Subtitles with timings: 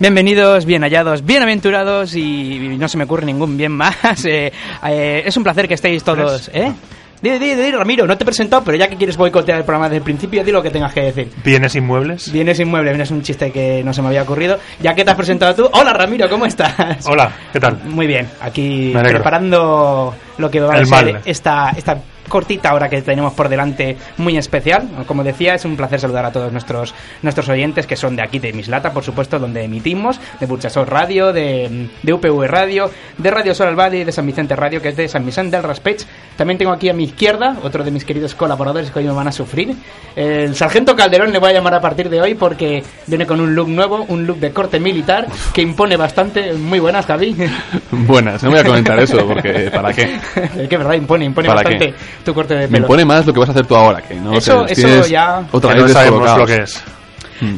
[0.00, 3.96] Bienvenidos, bien hallados, bienaventurados y no se me ocurre ningún bien más.
[4.24, 4.50] Eh,
[4.86, 6.72] eh, es un placer que estéis todos, ¿eh?
[7.20, 9.88] Di, di, di, Ramiro, no te he presentado, pero ya que quieres boicotear el programa
[9.90, 11.30] desde el principio, di lo que tengas que decir.
[11.44, 12.32] ¿Bienes inmuebles?
[12.32, 14.58] Bienes inmuebles, es un chiste que no se me había ocurrido.
[14.80, 17.06] Ya que te has presentado tú, hola Ramiro, ¿cómo estás?
[17.06, 17.78] Hola, ¿qué tal?
[17.84, 21.20] Muy bien, aquí preparando lo que va a El ser mal.
[21.26, 21.98] esta, esta
[22.30, 24.88] cortita hora que tenemos por delante muy especial.
[25.06, 28.38] Como decía, es un placer saludar a todos nuestros nuestros oyentes que son de aquí,
[28.38, 33.54] de Mislata, por supuesto, donde emitimos, de Burchasol Radio, de, de UPV Radio, de Radio
[33.54, 36.06] Sol al y de San Vicente Radio, que es de San Vicente del Raspech.
[36.36, 39.28] También tengo aquí a mi izquierda otro de mis queridos colaboradores que hoy me van
[39.28, 39.74] a sufrir.
[40.16, 43.54] El Sargento Calderón le voy a llamar a partir de hoy porque viene con un
[43.54, 46.52] look nuevo, un look de corte militar que impone bastante.
[46.54, 47.36] Muy buenas, Javi.
[47.90, 50.18] Buenas, no voy a comentar eso porque ¿para qué?
[50.60, 51.94] Es que verdad, impone, impone ¿Para bastante qué?
[52.24, 52.78] Tu corte de Me pelo.
[52.84, 55.44] impone más lo que vas a hacer tú ahora, que no Eso- te eso ya-
[55.52, 56.82] otra Que vez no sabemos lo que es.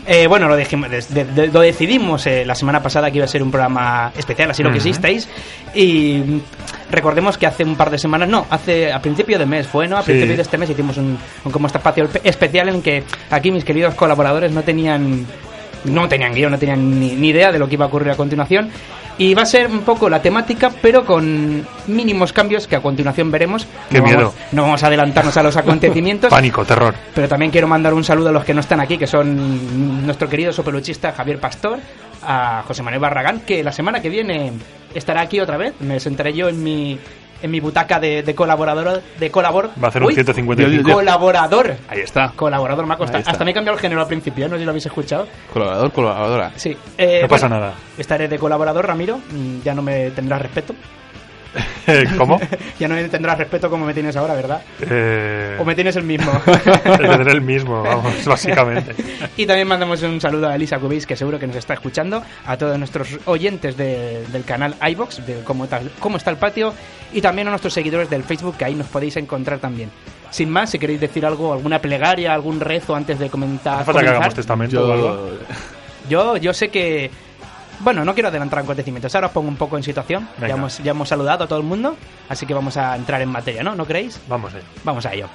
[0.06, 3.24] Eh, bueno, lo, dijimos- des- de- de- lo decidimos eh, la semana pasada que iba
[3.24, 4.78] a ser un programa especial, así lo Ujú.
[4.78, 5.28] quisisteis.
[5.74, 6.22] Y
[6.88, 9.96] recordemos que hace un par de semanas, no, hace a principio de mes fue, ¿no?
[9.96, 10.12] A Sí.
[10.12, 13.64] principio de este mes hicimos un, un como espacio espe- especial en que aquí mis
[13.64, 15.26] queridos colaboradores no tenían
[15.84, 18.16] no tenían guion, no tenían ni, ni idea de lo que iba a ocurrir a
[18.16, 18.70] continuación.
[19.18, 23.30] Y va a ser un poco la temática, pero con mínimos cambios que a continuación
[23.30, 23.66] veremos.
[23.90, 24.18] Qué no miedo.
[24.18, 26.30] Vamos, no vamos a adelantarnos a los acontecimientos.
[26.30, 26.94] Pánico, terror.
[27.14, 30.28] Pero también quiero mandar un saludo a los que no están aquí, que son nuestro
[30.28, 31.78] querido sopeluchista Javier Pastor,
[32.22, 34.52] a José Manuel Barragán, que la semana que viene
[34.94, 35.74] estará aquí otra vez.
[35.80, 36.98] Me sentaré yo en mi
[37.42, 39.70] en mi butaca de, de colaborador de colabor.
[39.82, 40.92] Va a hacer un Uy, 155.
[40.92, 41.74] Colaborador.
[41.88, 42.32] Ahí está.
[42.36, 43.24] Colaborador me ha costado.
[43.26, 45.26] Hasta me he cambiado el género al principio, no sé si lo habéis escuchado.
[45.52, 46.52] Colaborador, colaboradora.
[46.56, 46.76] Sí.
[46.98, 47.74] eh, No pasa bueno, nada.
[47.98, 49.18] Estaré de colaborador, Ramiro.
[49.30, 50.74] Mm, Ya no me tendrás respeto.
[52.18, 52.40] ¿Cómo?
[52.78, 54.62] Ya no me tendrás respeto como me tienes ahora, ¿verdad?
[54.88, 56.30] Eh, O me tienes el mismo.
[56.98, 58.94] tendré el mismo, vamos, básicamente.
[59.36, 62.56] Y también mandamos un saludo a Elisa Cubéis, que seguro que nos está escuchando, a
[62.56, 66.72] todos nuestros oyentes de- del canal iBox, de cómo, tal- cómo está el patio,
[67.12, 69.90] y también a nuestros seguidores del Facebook, que ahí nos podéis encontrar también.
[70.30, 73.74] Sin más, si queréis decir algo, alguna plegaria, algún rezo antes de comentar.
[73.82, 74.16] ¿Hace falta que comenzar.
[74.16, 75.06] hagamos testamento o algo?
[75.28, 75.30] Yo...
[76.08, 77.10] Yo, yo sé que.
[77.82, 79.12] Bueno, no quiero adelantar acontecimientos.
[79.14, 80.28] Ahora os pongo un poco en situación.
[80.40, 81.96] Ya hemos, ya hemos saludado a todo el mundo.
[82.28, 83.74] Así que vamos a entrar en materia, ¿no?
[83.74, 84.20] ¿No creéis?
[84.28, 84.64] Vamos allá.
[84.84, 85.28] Vamos a ello.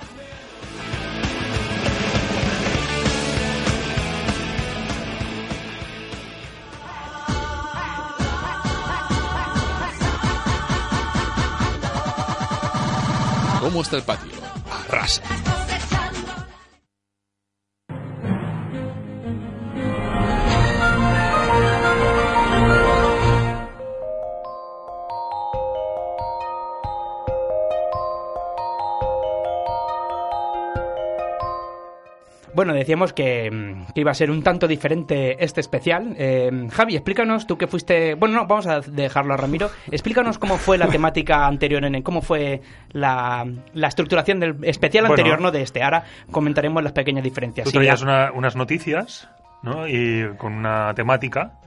[13.59, 14.31] ¿Cómo está el patio?
[14.72, 15.56] Arrasa.
[32.57, 36.16] Bueno, decíamos que, mm, que iba a ser un tanto diferente este especial.
[36.18, 38.16] Eh, Javi, explícanos, tú que fuiste...
[38.16, 39.69] Bueno, no, vamos a dejarlo a Ramiro.
[39.91, 42.62] Explícanos cómo fue la temática anterior, en el, cómo fue
[42.94, 43.45] la,
[43.75, 45.13] la estructuración del especial Bueno.
[45.22, 45.84] anterior, no de este.
[45.84, 47.66] Ahora comentaremos las pequeñas diferencias.
[47.66, 49.29] Tú traías una- unas noticias,
[49.62, 49.88] ¿no?
[49.88, 51.59] Y con una temática.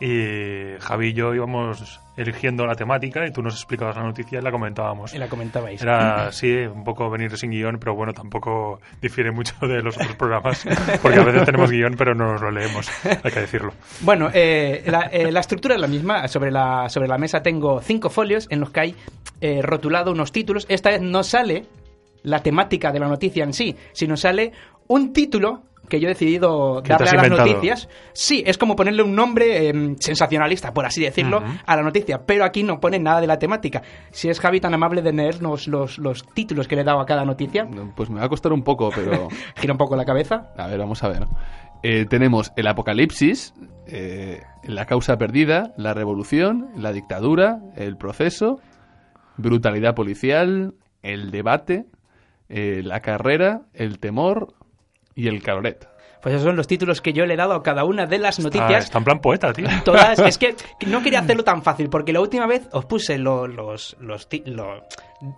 [0.00, 4.42] Y Javi y yo íbamos eligiendo la temática y tú nos explicabas la noticia y
[4.42, 5.14] la comentábamos.
[5.14, 5.80] y la comentabais.
[5.80, 10.16] Era así, un poco venir sin guion, pero bueno, tampoco difiere mucho de los otros
[10.16, 10.66] programas,
[11.02, 13.72] porque a veces tenemos guion, pero no nos lo leemos, hay que decirlo.
[14.00, 16.28] Bueno, eh, la, eh, la estructura es la misma.
[16.28, 18.94] Sobre la, sobre la mesa tengo cinco folios en los que hay
[19.40, 20.66] eh, rotulado unos títulos.
[20.68, 21.64] Esta vez no sale
[22.22, 24.52] la temática de la noticia en sí, sino sale
[24.88, 27.48] un título que yo he decidido darle a las inventado.
[27.48, 27.88] noticias.
[28.14, 32.44] Sí, es como ponerle un nombre eh, sensacionalista, por así decirlo, a la noticia, pero
[32.44, 33.82] aquí no pone nada de la temática.
[34.10, 37.06] Si es Javi tan amable de leernos los, los títulos que le he dado a
[37.06, 39.28] cada noticia, Pues me va a costar un poco, pero...
[39.56, 40.52] gira un poco la cabeza.
[40.56, 41.26] A ver, vamos a ver.
[41.82, 43.54] Eh, tenemos el apocalipsis,
[43.86, 48.60] eh, la causa perdida, la revolución, la dictadura, el proceso,
[49.36, 51.86] brutalidad policial, el debate,
[52.48, 54.54] eh, la carrera, el temor
[55.20, 55.86] y el caloret.
[56.22, 58.38] Pues esos son los títulos que yo le he dado a cada una de las
[58.40, 58.84] noticias.
[58.84, 59.66] está en plan poeta, tío.
[59.86, 60.54] Todas, es que
[60.86, 64.28] no quería hacerlo tan fácil, porque la última vez os puse lo- los, los,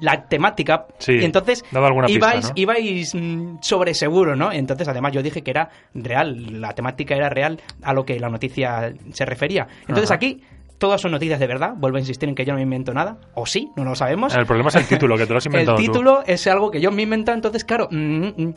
[0.00, 2.52] la temática Sí, y entonces alguna pista, ibais, ¿no?
[2.56, 4.50] ibais mm, sobre seguro, ¿no?
[4.52, 8.28] Entonces, además, yo dije que era real, la temática era real a lo que la
[8.28, 9.68] noticia se refería.
[9.82, 10.16] Entonces, Ajá.
[10.16, 10.42] aquí
[10.78, 13.18] todas son noticias de verdad, vuelvo a insistir en que yo no me invento nada,
[13.34, 14.34] o sí, no lo sabemos.
[14.34, 15.82] El problema es el título, que te lo has El inventado tú.
[15.84, 18.54] título es algo que yo me he inventado, entonces, claro, mm, mm,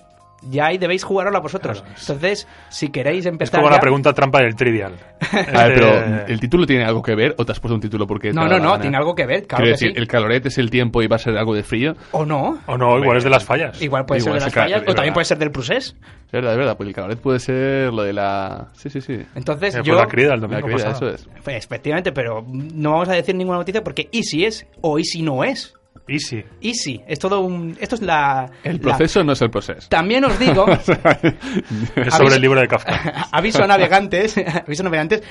[0.50, 1.82] Ya ahí debéis jugarosla vosotros.
[1.82, 3.60] Claro, es- Entonces, si queréis Es empezar.
[3.60, 4.94] como la ya- pregunta trampa del trivial.
[5.54, 5.88] A ver, pero
[6.20, 8.44] Este- ¿el título tiene algo que ver o te has puesto un título porque No,
[8.44, 8.82] no, la no, gana?
[8.82, 9.98] tiene algo que ver, claro Quiero decir, sí.
[9.98, 11.96] el caloret es el tiempo y va a ser algo de frío.
[12.12, 12.60] O no.
[12.68, 13.82] O no, igual es de las fallas.
[13.82, 15.96] Igual puede Igual ser de las fallas, es o también puede ser del procés.
[16.28, 18.68] Es verdad, es verdad, pues el caloret puede ser lo de la...
[18.74, 19.20] Sí, sí, sí.
[19.36, 19.96] Entonces, Eh, pues yo.
[19.96, 21.10] la crida el La domingo querida, pasado.
[21.12, 21.30] eso es.
[21.44, 25.44] Pues, efectivamente, pero no vamos a decir ninguna noticia porque easy es o easy no
[25.44, 25.74] es.
[26.08, 26.44] Easy.
[26.62, 27.76] Easy, es todo un.
[27.80, 28.50] Esto es la.
[28.64, 29.88] El la- proceso no es el proceso.
[29.90, 33.28] También os digo, Es Aviso- sobre el libro de Kafka.
[33.32, 34.36] aviso a navegantes,
[34.68, 35.24] aviso a navegantes,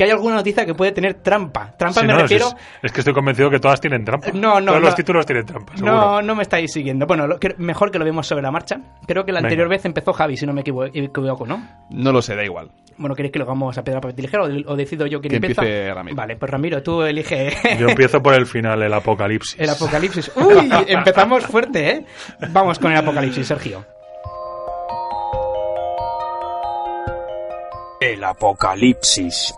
[0.00, 1.74] que hay alguna noticia que puede tener trampa.
[1.76, 2.46] Trampa Sí, me no, refiero.
[2.46, 2.54] es,
[2.84, 4.28] es que estoy convencido que todas tienen trampa.
[4.32, 4.86] No, no, Todos no.
[4.86, 5.94] los títulos tienen trampa, seguro.
[5.94, 7.06] No, no me estáis siguiendo.
[7.06, 8.80] Bueno, lo- que- mejor que lo vemos sobre la marcha.
[9.06, 9.48] Creo que la Venga.
[9.48, 11.62] anterior vez empezó Javi, si no me equivo- equivoco, ¿no?
[11.90, 12.70] No lo sé, da igual.
[12.96, 15.32] Bueno, ¿queréis que lo hagamos a piedra, papel y tijera o, o decido yo quién
[15.32, 15.60] Que empieza?
[15.60, 16.16] empiece Ramiro.
[16.16, 19.60] Vale, pues Ramiro, tú elige Yo empiezo por el final, el apocalipsis.
[19.60, 20.32] el apocalipsis.
[20.36, 22.06] Uy, empezamos fuerte, ¿eh?
[22.48, 23.84] Vamos con el apocalipsis, Sergio.
[28.00, 29.54] El apocalipsis.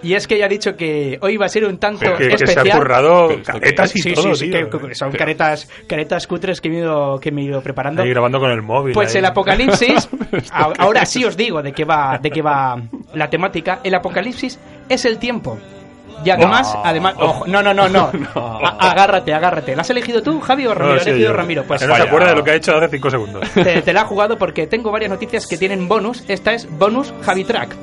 [0.00, 2.28] Y es que ya he dicho que hoy va a ser un tanto Pero que,
[2.28, 2.70] que se especial.
[2.70, 4.70] ha currado Pero caretas y sí, todo, sí, sí, tío.
[4.70, 8.02] que, que son caretas, caretas cutres que me he ido, que me he ido preparando.
[8.02, 8.94] Ahí grabando con el móvil.
[8.94, 9.18] Pues ahí.
[9.18, 10.08] el apocalipsis,
[10.52, 12.80] a- ahora sí os digo de qué va, de qué va
[13.14, 13.80] la temática.
[13.82, 14.58] El apocalipsis
[14.88, 15.58] es el tiempo.
[16.24, 16.82] Y además, No.
[16.84, 18.10] además, ojo, no, no, no, no.
[18.34, 19.74] A- agárrate, agárrate.
[19.76, 20.96] ¿La has elegido tú, Javi o No, Ramiro?
[20.96, 21.36] ¿Has sé elegido yo.
[21.36, 21.64] Ramiro?
[21.64, 23.48] Pues no se acuerda de lo que ha hecho hace 5 segundos.
[23.54, 26.24] te, te la ha jugado porque tengo varias noticias que tienen bonus.
[26.28, 27.74] Esta es bonus Javi Track.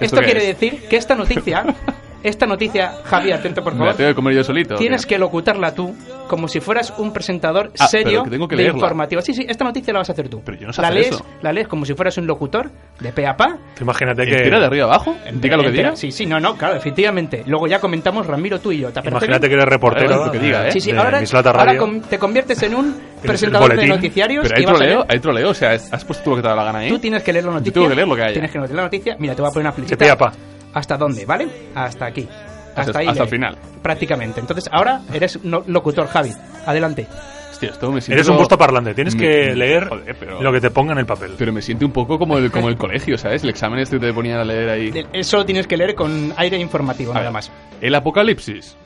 [0.00, 0.58] Esto qué quiere es?
[0.58, 1.64] decir que esta noticia,
[2.22, 4.74] esta noticia, Javi, atento por ¿Me la favor, tengo que comer yo solito?
[4.76, 5.94] tienes que locutarla tú
[6.28, 8.78] como si fueras un presentador Ah, serio pero que tengo que de leerla.
[8.78, 9.20] informativo.
[9.22, 10.40] Sí, sí, esta noticia la vas a hacer tú.
[10.44, 11.26] Pero yo no sé la hacer lees, eso.
[11.42, 12.70] la lees como si fueras un locutor
[13.00, 13.56] de pe a pa.
[13.76, 14.36] Tú imagínate que.
[14.36, 15.14] ¿Entera de arriba abajo?
[15.34, 15.96] Diga lo que diga.
[15.96, 17.42] Sí, sí, no, no, claro, efectivamente.
[17.46, 18.90] Luego ya comentamos Ramiro tú y yo.
[18.92, 20.24] ¿Te Imagínate que eres reportero.
[20.26, 20.72] Lo que diga, ¿eh?
[20.72, 21.76] Sí, sí, de ahora, ahora
[22.08, 26.04] te conviertes en un presentador de noticiarios Pero hay troleo, hay troleo, o sea, has
[26.04, 26.88] puesto tú lo que te da la gana ahí.
[26.88, 27.72] Tú tienes que leer la noticia.
[27.72, 28.32] tengo que leer lo que haya.
[28.32, 29.16] Tienes que leer la noticia.
[29.18, 29.96] Mira, te voy a poner una De flechita.
[29.96, 30.32] pe a pa.
[30.74, 31.24] ¿Hasta dónde?
[31.26, 31.48] ¿Vale?
[31.74, 32.28] Hasta aquí.
[32.74, 33.58] Hasta- ahí hasta el final.
[33.82, 34.40] Prácticamente.
[34.40, 36.30] Entonces, ahora eres no- locutor, Javi.
[36.66, 37.06] Adelante.
[37.50, 38.14] Hostia, esto me siento...
[38.18, 38.94] Eres un busto parlante.
[38.94, 41.34] Tienes Me- que leer Joder, pero- lo que te ponga en el papel.
[41.38, 43.42] Pero me siento un poco como el, como el colegio, ¿sabes?
[43.44, 45.04] El examen este que te ponían a leer ahí.
[45.12, 47.52] Eso lo tienes que leer con aire informativo, A nada ver, más.
[47.80, 48.76] El apocalipsis.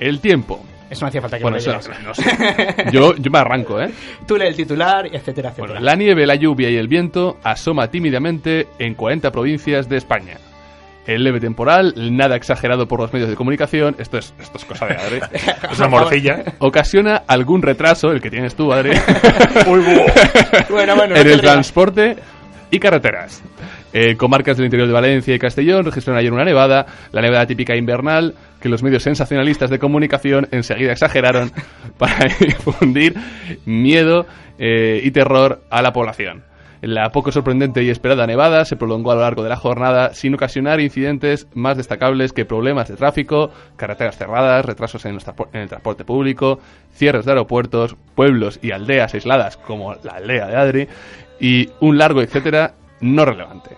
[0.00, 0.64] El tiempo.
[0.90, 2.24] Eso no hacía falta que Bueno, lo eso no sé.
[2.92, 3.90] Yo, yo me arranco, ¿eh?
[4.26, 5.74] Tú lees el titular, etcétera, etcétera.
[5.74, 10.38] Bueno, la nieve, la lluvia y el viento asoma tímidamente en 40 provincias de España.
[11.06, 14.86] El leve temporal, nada exagerado por los medios de comunicación, esto es, esto es cosa
[14.86, 15.20] de Adri,
[15.70, 16.42] Es una morcilla.
[16.60, 18.90] ocasiona algún retraso, el que tienes tú, Adri,
[19.66, 20.06] Uy, buh.
[20.70, 22.16] Bueno, bueno, no en el transporte
[22.70, 23.42] y carreteras.
[23.92, 27.76] Eh, comarcas del interior de Valencia y Castellón registraron ayer una nevada, la nevada típica
[27.76, 31.52] invernal, que los medios sensacionalistas de comunicación enseguida exageraron
[31.98, 33.14] para infundir
[33.66, 34.26] miedo
[34.58, 36.42] eh, y terror a la población.
[36.86, 40.34] La poco sorprendente y esperada nevada se prolongó a lo largo de la jornada sin
[40.34, 45.18] ocasionar incidentes más destacables que problemas de tráfico, carreteras cerradas, retrasos en,
[45.54, 46.58] el transporte público,
[46.92, 50.88] cierres de aeropuertos, pueblos y aldeas aisladas como la aldea de Adri
[51.40, 53.76] y un largo etcétera no relevante.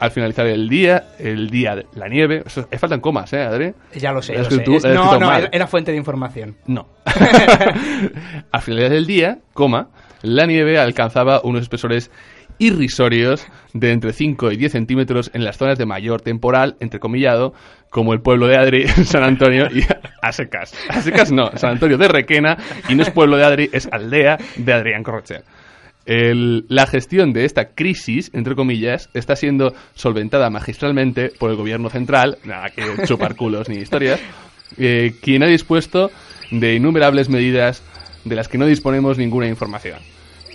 [0.00, 3.74] Al finalizar el día, el día de la nieve, eso, eh, faltan comas, ¿eh, Adri?
[3.94, 4.60] Ya lo sé, Lo sé.
[4.60, 5.50] tú- Es- no, no, mal.
[5.52, 6.56] era, fuente de información.
[6.66, 6.88] No.
[8.52, 9.88] Al final del día, coma,
[10.22, 12.10] la nieve alcanzaba unos espesores
[12.58, 17.54] irrisorios de entre 5 y 10 centímetros en las zonas de mayor temporal, entrecomillado,
[17.90, 19.82] como el pueblo de Adri, San Antonio y
[20.22, 20.74] a secas.
[20.88, 22.56] A secas no, San Antonio de Requena,
[22.88, 25.42] y no es pueblo de Adri, es aldea de Adrián Corrochel.
[26.06, 31.90] El- la gestión de esta crisis, entre comillas, está siendo solventada magistralmente por el gobierno
[31.90, 34.20] central, nada que chupar culos ni historias,
[34.78, 36.10] eh, quien ha dispuesto
[36.50, 37.82] de innumerables medidas
[38.24, 39.98] de las que no disponemos ninguna información.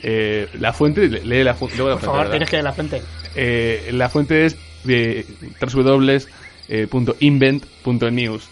[0.04, 2.32] Eh, la fuente, le- lee la, fu- luego la Por fuente, favor, ¿verdad?
[2.32, 3.02] tienes que leer la fuente.
[3.36, 5.26] Eh, la fuente es de
[5.62, 8.50] www.invent.news.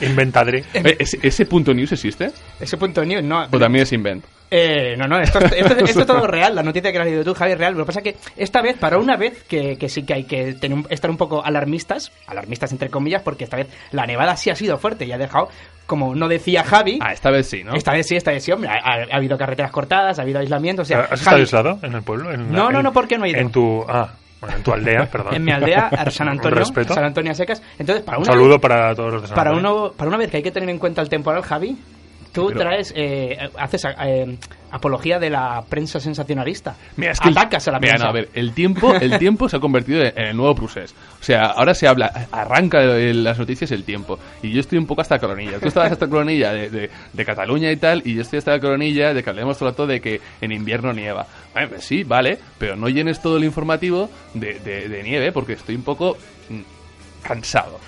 [0.00, 0.64] Inventadre.
[0.74, 2.30] Eh, ¿ese, ese punto news existe?
[2.60, 3.44] Ese punto news, no.
[3.50, 4.24] ¿O también es invent?
[4.54, 7.32] Eh, no, no, esto, esto- esto es todo real, la noticia que has leído tú,
[7.32, 7.72] Javi, es real.
[7.72, 10.24] Lo que pasa es que esta vez, para una vez, que, que sí que hay
[10.24, 14.50] que tener estar un poco alarmistas, alarmistas entre comillas, porque esta vez la nevada sí
[14.50, 15.48] ha sido fuerte y ha dejado,
[15.86, 17.72] como no decía Javi, Ah, esta vez sí, ¿no?
[17.74, 20.40] esta vez sí, esta vez sí, hombre, ha, ha- ha habido carreteras cortadas, ha habido
[20.40, 22.30] aislamiento, o sea, ¿Has estado aislado en el pueblo?
[22.30, 23.40] En No, la- no, no, ¿por qué no he ido?
[23.40, 25.34] En tu, ah, bueno, en tu aldea, perdón.
[25.34, 26.62] en mi aldea, San Antonio.
[26.64, 29.52] San Antonio a Secas, entonces para Un una saludo para todos los de San para,
[29.52, 31.76] uno, para una vez que hay que tener en cuenta el temporal, Javi,
[32.32, 34.38] Tú Pero- traes, eh, haces eh,
[34.70, 36.74] apología de la prensa sensacionalista.
[36.96, 38.04] Mira, es que el- Atacas a la Mira, prensa.
[38.06, 40.94] no, a ver, el tiempo, el tiempo se ha convertido en el nuevo Prusés.
[41.20, 44.18] O sea, ahora se habla, arranca las noticias el tiempo.
[44.42, 45.58] Y yo estoy un poco hasta coronilla.
[45.60, 49.12] Tú estabas hasta coronilla de, de, de Cataluña y tal, y yo estoy hasta coronilla
[49.12, 51.26] de que hablemos todo el rato de que en invierno nieva.
[51.52, 55.52] Bueno, pues sí, vale, pero no llenes todo el informativo de, de- de nieve, porque
[55.52, 56.16] estoy un poco
[56.48, 56.60] mm,
[57.22, 57.78] cansado.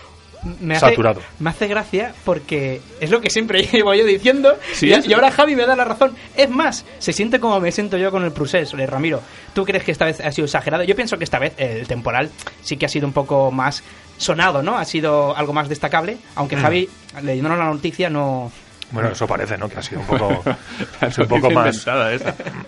[0.61, 1.21] Me hace, Saturado.
[1.39, 5.31] Me hace gracia porque es lo que siempre llevo yo diciendo Sí, y, y ahora
[5.31, 6.15] Javi me da la razón.
[6.37, 9.21] Es más, se siente como me siento yo con el Prusés, eh, Ramiro.
[9.55, 10.85] ¿Tú crees que esta vez ha sido exagerado?
[10.85, 12.31] Yo pienso que esta vez el temporal
[12.63, 13.83] sí que ha sido un poco más
[14.17, 14.77] sonado, ¿no?
[14.79, 16.19] Ha sido algo más destacable, Mm.
[16.37, 16.89] aunque Javi,
[17.23, 18.53] leyéndonos la noticia, no...
[18.93, 19.69] Bueno, eso parece, ¿no?
[19.69, 20.29] Que ha sido un poco,
[21.19, 21.85] un poco más,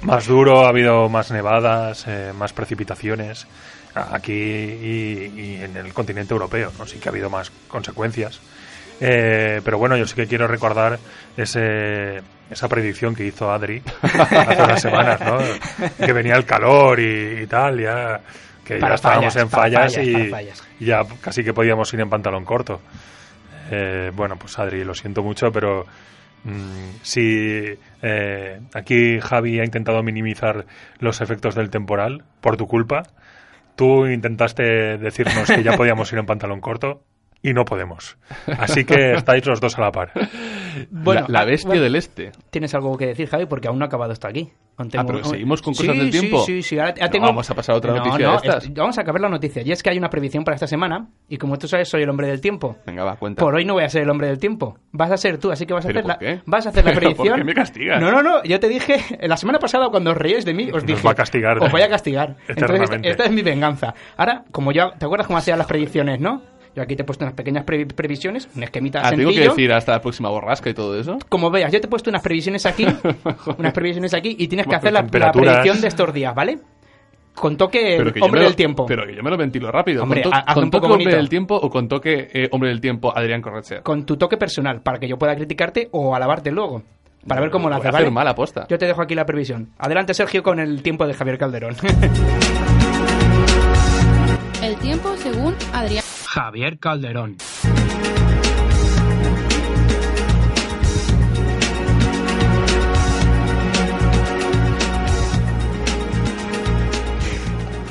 [0.00, 3.47] más duro, ha habido más nevadas, eh, más precipitaciones
[3.97, 6.87] aquí y, y en el continente europeo, ¿no?
[6.87, 8.41] Sí que ha habido más consecuencias.
[9.00, 10.99] Eh, pero bueno, yo sí que quiero recordar
[11.37, 15.38] ese, esa predicción que hizo Adri hace unas semanas, ¿no?
[16.05, 18.21] Que venía el calor y, y tal, ya
[18.65, 20.69] que Para ya estábamos fallas, en para fallas, fallas, y, para fallas.
[20.81, 22.81] y ya casi que podíamos ir en pantalón corto.
[23.71, 25.85] Eh, bueno, pues Adri, lo siento mucho, pero
[26.45, 30.67] mm, si eh, aquí Javi ha intentado minimizar
[30.99, 33.03] los efectos del temporal por tu culpa,
[33.76, 37.02] tú intentaste decirnos que ya podíamos ir en pantalón corto
[37.43, 38.16] y no podemos.
[38.59, 40.12] Así que estáis los dos a la par.
[40.90, 41.83] Bueno, la, la ah, bestia bueno.
[41.85, 42.33] del este.
[42.50, 43.47] ¿Tienes algo que decir, Javi?
[43.47, 44.52] Porque aún no ha acabado esto aquí.
[44.76, 46.45] Aún tengo- Ah, pero aún- ¿seguimos con cosas Sí, del tiempo?
[46.45, 46.78] Sí, sí, sí.
[46.78, 47.26] Ahora, No, tengo...
[47.28, 48.64] vamos a pasar a otra No, noticia no, de estas.
[48.64, 49.62] es- vamos a acabar la noticia.
[49.64, 51.07] Y es que hay una previsión para esta semana.
[51.31, 52.76] Y como tú sabes, soy el hombre del tiempo.
[52.87, 53.40] Venga, va, cuenta.
[53.43, 54.78] Por hoy no voy a ser el hombre del tiempo.
[54.93, 56.43] Vas a ser tú, así que vas a ¿Pero hacer la, qué?
[56.45, 57.38] vas a hacer la ¿Pero por predicción.
[57.38, 57.99] qué me castigas?
[58.02, 58.43] No, no, no.
[58.45, 61.12] Yo te dije la semana pasada cuando os reíais de mí, os Nos dije va
[61.12, 61.57] a castigar.
[61.62, 62.37] Os voy a castigar.
[62.49, 63.95] Entonces esta, esta es mi venganza.
[64.19, 66.43] Ahora, como ya te acuerdas cómo hacían las predicciones, ¿no?
[66.76, 69.50] Yo aquí te he puesto unas pequeñas pre- previsiones, un esquemita Ah, tengo que sencillo.
[69.50, 71.18] decir hasta la próxima borrasca y todo eso.
[71.30, 72.87] Como veas, yo te he puesto unas previsiones aquí,
[73.59, 76.59] unas previsiones aquí, y tienes que hacer la, la predicción de estos días, ¿vale?
[77.35, 78.85] Con toque Pero que yo hombre lo- del tiempo.
[78.87, 80.02] Pero que yo me lo ventilo rápido.
[80.02, 81.16] Hombre, con to- ha- haz con un poco toque hombre bonito.
[81.16, 83.83] del tiempo o con toque eh, hombre del tiempo Adrián Corretzer.
[83.83, 86.83] Con tu toque personal, para que yo pueda criticarte o alabarte luego.
[87.26, 88.11] Para ver cómo lo haces, ¿vale?
[88.11, 88.66] mala aposta.
[88.68, 89.71] Yo te dejo aquí la previsión.
[89.78, 91.75] Adelante, Sergio, con el tiempo de Javier Calderón.
[94.62, 96.02] El tiempo según Adrián.
[96.37, 97.38] Javier Calderón.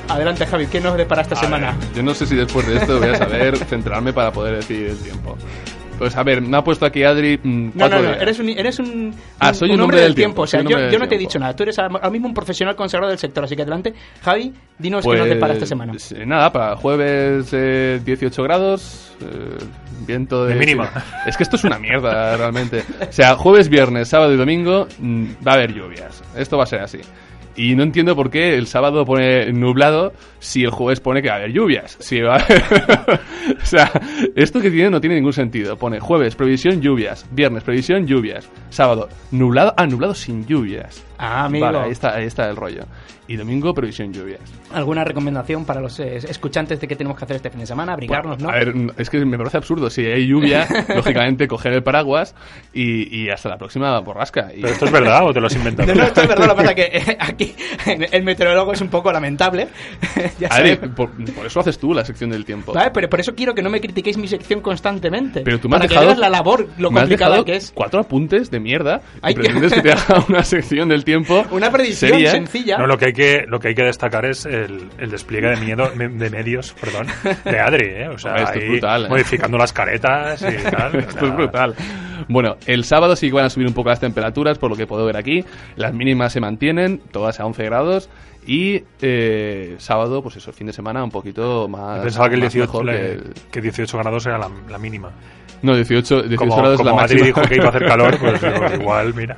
[0.07, 1.71] Adelante, Javi, ¿qué nos depara esta A semana?
[1.71, 4.87] ver, yo no sé si después de esto voy a saber centrarme para poder decir
[4.89, 5.35] el tiempo.
[5.97, 8.79] Pues a ver, me ha puesto aquí Adri mm, No, no, no, eres un, eres
[8.79, 11.15] un, Ah, soy un hombre del tiempo, O sea, yo, no te he tiempo.
[11.15, 11.55] dicho nada.
[11.55, 13.43] Tú eres ahora mismo un profesional consagrado del sector.
[13.43, 15.93] Así que adelante, Javi, dinos qué nos depara esta semana.
[15.93, 19.57] Pues, eh, nada, para jueves eh, 18 grados, eh,
[20.05, 20.53] viento de...
[20.53, 20.91] De mínima.
[21.25, 22.83] Es que esto es una mierda, realmente.
[23.07, 26.23] O sea, jueves, viernes, sábado y domingo mm, va a haber lluvias.
[26.35, 26.99] Esto va a ser así.
[27.57, 31.35] Y no entiendo por qué el sábado pone nublado si el jueves pone que va
[31.35, 31.95] a haber lluvias.
[31.99, 33.19] Si va a haber-
[33.61, 33.91] o sea,
[34.35, 35.77] esto que tiene no tiene ningún sentido.
[35.77, 37.25] Pone jueves, previsión, lluvias.
[37.31, 38.49] Viernes, previsión, lluvias.
[38.69, 39.73] Sábado, nublado.
[39.77, 41.03] Ah, nublado sin lluvias.
[41.17, 41.65] Ah, amigo.
[41.65, 42.83] Vale, ahí está, ahí está el rollo.
[43.27, 44.39] Y domingo, previsión, lluvias.
[44.71, 47.93] ¿Alguna recomendación para los eh, escuchantes de qué tenemos que hacer este fin de semana?
[47.93, 48.49] Abrigarnos, ¿no?
[48.49, 49.89] A ver, mm, es que me parece absurdo.
[49.89, 52.35] Si hay lluvia, lógicamente coger el paraguas
[52.71, 54.51] y, y hasta la próxima borrasca.
[54.55, 55.85] Y- ¿Pero esto es verdad o te lo has inventado?
[55.95, 57.55] No, no, esto es verdad, lo que pasa es que eh, aquí
[58.11, 59.69] el meteorólogo es un poco lamentable.
[60.39, 60.89] ya Adri, sabes.
[60.95, 62.73] por, por eso haces tú la sección del tiempo.
[62.73, 62.91] ¿Vale?
[62.93, 65.41] Pero por eso quiero que no me critiquéis mi sección constantemente.
[65.41, 67.71] Pero tú me has para que dejado veas la labor, lo complicada que es.
[67.73, 71.71] cuatro apuntes de mierda Ay, y pretendes que te haga una sección del tiempo Una
[71.71, 72.31] predicción seria.
[72.31, 72.77] sencilla.
[72.77, 75.55] No, lo que hay que lo que hay que destacar es el, el despliegue de
[75.57, 77.07] miedo de, medios, perdón,
[77.45, 78.07] de Adri, ¿eh?
[78.09, 79.09] O sea, Hombre, esto es ahí brutal, ¿eh?
[79.09, 80.95] modificando las caretas y tal.
[80.95, 81.75] o Esto sea, es brutal.
[82.27, 84.87] Bueno, el sábado sí que van a subir un poco las temperaturas, por lo que
[84.87, 85.45] puedo ver aquí.
[85.75, 88.09] Las mínimas se mantienen, todas a 11 grados.
[88.47, 92.01] Y eh, sábado, pues eso, fin de semana un poquito más.
[92.01, 94.77] Pensaba que el más 18, mejor le- que el- que 18 grados era la, la
[94.77, 95.11] mínima.
[95.61, 97.25] No, 18, 18 Como, grados es la como Adri máxima.
[97.27, 98.41] dijo que iba a hacer calor, pues
[98.79, 99.37] igual, mira.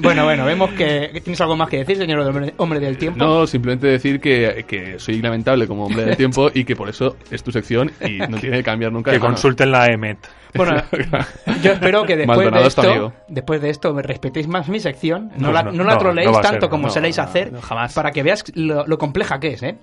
[0.00, 3.24] Bueno, bueno, vemos que tienes algo más que decir, señor hombre, hombre del tiempo.
[3.24, 7.16] No, simplemente decir que, que soy lamentable como hombre del tiempo y que por eso
[7.30, 9.12] es tu sección y no tiene que cambiar nunca.
[9.12, 10.18] Que consulten la EMET.
[10.54, 10.82] Bueno,
[11.62, 15.30] yo espero que después de, Maldonado esto, después de esto me respetéis más mi sección,
[15.36, 17.52] no, Pues la, no, no la troleéis no tanto ser, como no, soléis no, hacer,
[17.52, 17.94] no, jamás.
[17.94, 19.76] para que veas lo, lo compleja que es, ¿eh?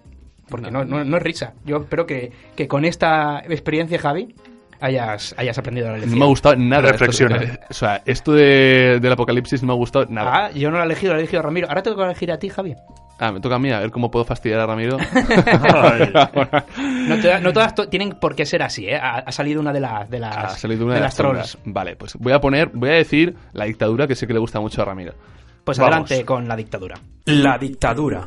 [0.49, 1.53] Porque no, no, no es risa.
[1.65, 4.35] Yo espero que, que con esta experiencia, Javi,
[4.81, 6.11] hayas, hayas aprendido la lección.
[6.11, 6.89] No me ha gustado nada.
[6.89, 10.45] Esto, eh, o sea, esto de, del apocalipsis no me ha gustado nada.
[10.47, 11.67] Ah, yo no la he elegido, la he elegido Ramiro.
[11.69, 12.75] Ahora tengo que elegir a ti, Javi.
[13.19, 14.97] Ah, me toca a mí, a ver cómo puedo fastidiar a Ramiro.
[17.07, 18.95] No, todas- no todas to- tienen por qué ser así, ¿eh?
[18.95, 21.51] Ha, ha salido una de, las de las, Ha salido una de, las trolls.
[21.51, 21.57] trolls.
[21.65, 24.59] Vale, pues voy a poner, voy a decir la dictadura que sé que le gusta
[24.59, 25.13] mucho a Ramiro.
[25.63, 25.93] Pues Vamos.
[26.11, 26.95] adelante con la dictadura.
[27.25, 28.25] La dictadura.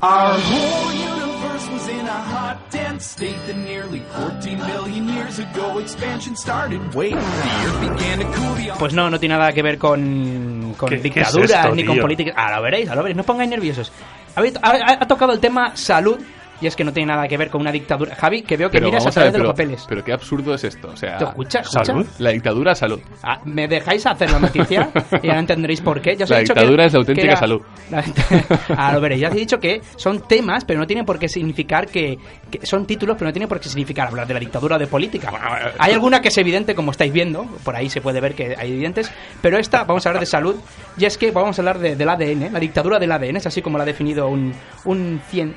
[2.54, 6.80] Hot, dense state that nearly 14 billion years ago expansion started.
[6.94, 10.74] Wait, the earth began to cool the Pues no, no tiene nada que ver con,
[10.76, 12.32] con ¿Qué- qué es dictaduras esto, ni con política.
[12.36, 13.92] Ah, lo veréis, lo veréis, no os pongáis nerviosos.
[14.34, 16.18] Habéis- Ha, ha- ha tocado el tema salud
[16.60, 18.14] y es que no tiene nada que ver con una dictadura.
[18.14, 19.84] Javi, que veo que Pero miras a través de los papeles.
[19.88, 20.88] pero qué absurdo es esto.
[20.88, 21.60] O sea, ¿Te escucha?
[21.60, 21.84] escucha?
[21.84, 22.06] ¿Salud?
[22.18, 23.00] la dictadura, salud.
[23.22, 24.90] Ah, ¿Me dejáis hacer la noticia?
[25.22, 26.16] y ahora entenderéis por qué.
[26.16, 27.60] Ya os he La dicho que- dictadura es la auténtica era- salud.
[27.90, 28.04] La-
[28.76, 29.20] Ah, lo veréis.
[29.22, 32.18] Ya os he dicho que son temas, pero no tienen por qué significar que,
[32.50, 34.86] que son títulos, pero no tienen por qué significar hablar de la dictadura o de
[34.86, 35.32] política.
[35.78, 38.72] Hay alguna que es evidente, como estáis viendo, por ahí se puede ver que hay
[38.72, 39.10] evidentes,
[39.42, 40.56] pero esta vamos a hablar de salud,
[40.96, 43.60] y es que vamos a hablar de- del ADN, la dictadura del ADN, es así
[43.62, 44.52] como la ha definido un,
[44.84, 45.54] un cien-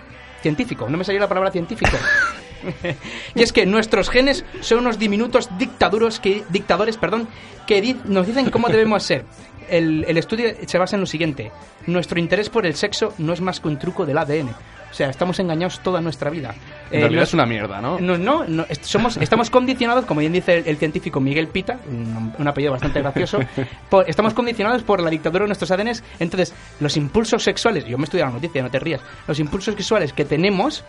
[0.47, 0.87] científico.
[0.89, 1.91] No me salió la palabra científico.
[3.35, 7.27] y es que nuestros genes son unos diminutos dictaduros que, dictadores perdón,
[7.65, 9.25] que nos dicen cómo debemos ser.
[9.69, 11.51] El, el estudio se basa en lo siguiente.
[11.85, 14.55] Nuestro interés por el sexo no es más que un truco del ADN.
[14.97, 16.55] O sea, estamos engañados toda nuestra vida.
[16.89, 17.99] En Eh, realidad nos- es una mierda, ¿no?
[17.99, 22.33] no, no, no, somos, estamos condicionados, como bien dice el, el científico Miguel Pita, un,
[22.35, 23.37] un apellido bastante gracioso,
[23.91, 26.03] por- estamos condicionados por la dictadura de nuestros ADNs.
[26.19, 30.13] Entonces, los impulsos sexuales, yo me estudié la noticia, no te rías, los impulsos sexuales
[30.13, 30.83] que tenemos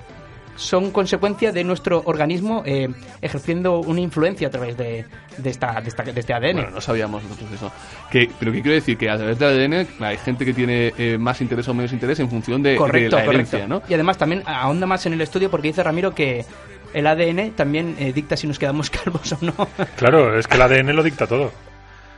[0.58, 2.88] son consecuencia de nuestro organismo eh,
[3.22, 5.04] ejerciendo una influencia a través de,
[5.38, 6.52] de, esta, de, esta- de este ADN.
[6.54, 7.72] Bueno, no sabíamos nosotros eso.
[8.10, 11.16] Que, pero que quiero decir que a través del ADN hay gente que tiene eh,
[11.16, 13.56] más interés o menos interés en función de, de correcto, la correcto.
[13.56, 13.82] herencia, ¿no?
[13.88, 16.44] Y además también ahonda más en el estudio porque dice Ramiro que
[16.92, 19.54] el ADN también eh, dicta si nos quedamos calvos o no.
[19.96, 21.52] Claro, es que el ADN lo dicta todo.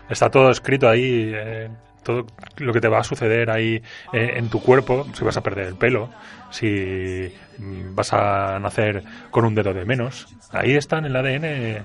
[0.09, 1.69] Está todo escrito ahí, eh,
[2.03, 2.27] todo
[2.59, 5.67] lo que te va a suceder ahí eh, en tu cuerpo, si vas a perder
[5.67, 6.09] el pelo,
[6.51, 10.27] si mm, vas a nacer con un dedo de menos.
[10.53, 11.85] Ahí está en el ADN,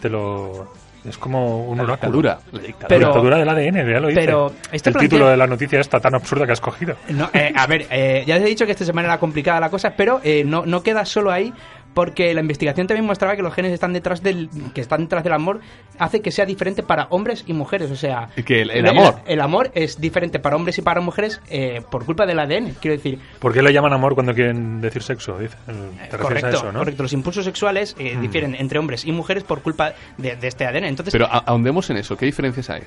[0.00, 0.72] te lo...
[1.04, 2.38] Es como un La dictadura.
[2.50, 2.88] La dictadura.
[2.88, 5.78] Pero- la dictadura del ADN, ya lo pero este el plantea- título de la noticia
[5.80, 6.96] está tan absurda que has cogido.
[7.10, 9.70] No, eh, a ver, eh, ya os he dicho que esta semana era complicada la
[9.70, 11.52] cosa, pero eh, no, no queda solo ahí
[11.94, 15.32] porque la investigación también mostraba que los genes están detrás del que están detrás del
[15.32, 15.60] amor
[15.98, 19.16] hace que sea diferente para hombres y mujeres, o sea, Y que el- el amor.
[19.26, 22.96] el, amor es diferente para hombres y para mujeres eh, por culpa del ADN, quiero
[22.96, 25.38] decir, ¿Por qué le llaman amor cuando quieren decir sexo?
[25.38, 25.56] Dice.
[25.66, 26.78] ¿Te refieres correcto, a eso, no?
[26.80, 30.66] correcto, los impulsos sexuales eh, difieren entre hombres y mujeres por culpa de, de este
[30.66, 32.16] ADN, entonces Pero ahondemos en eso.
[32.16, 32.82] ¿Qué diferencias hay?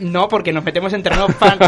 [0.00, 1.58] No porque nos metemos en terreno pan-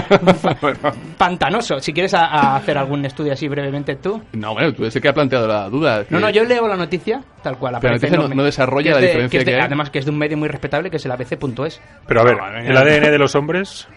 [1.18, 1.80] pantanoso.
[1.80, 4.22] Si quieres a- a hacer algún estudio así brevemente tú.
[4.32, 5.98] No, bueno, tú eres el que ha planteado la duda.
[6.10, 7.76] No, que- no, yo leo la noticia tal cual.
[7.80, 9.62] Pero la aparece noticia no- desarrolla Que es la de- diferencia es de- que hay.
[9.66, 11.80] Además que es de un medio muy respetable que es el abc.es.
[12.06, 12.70] Pero a ver, No, venga.
[12.70, 13.88] el ADN de los hombres,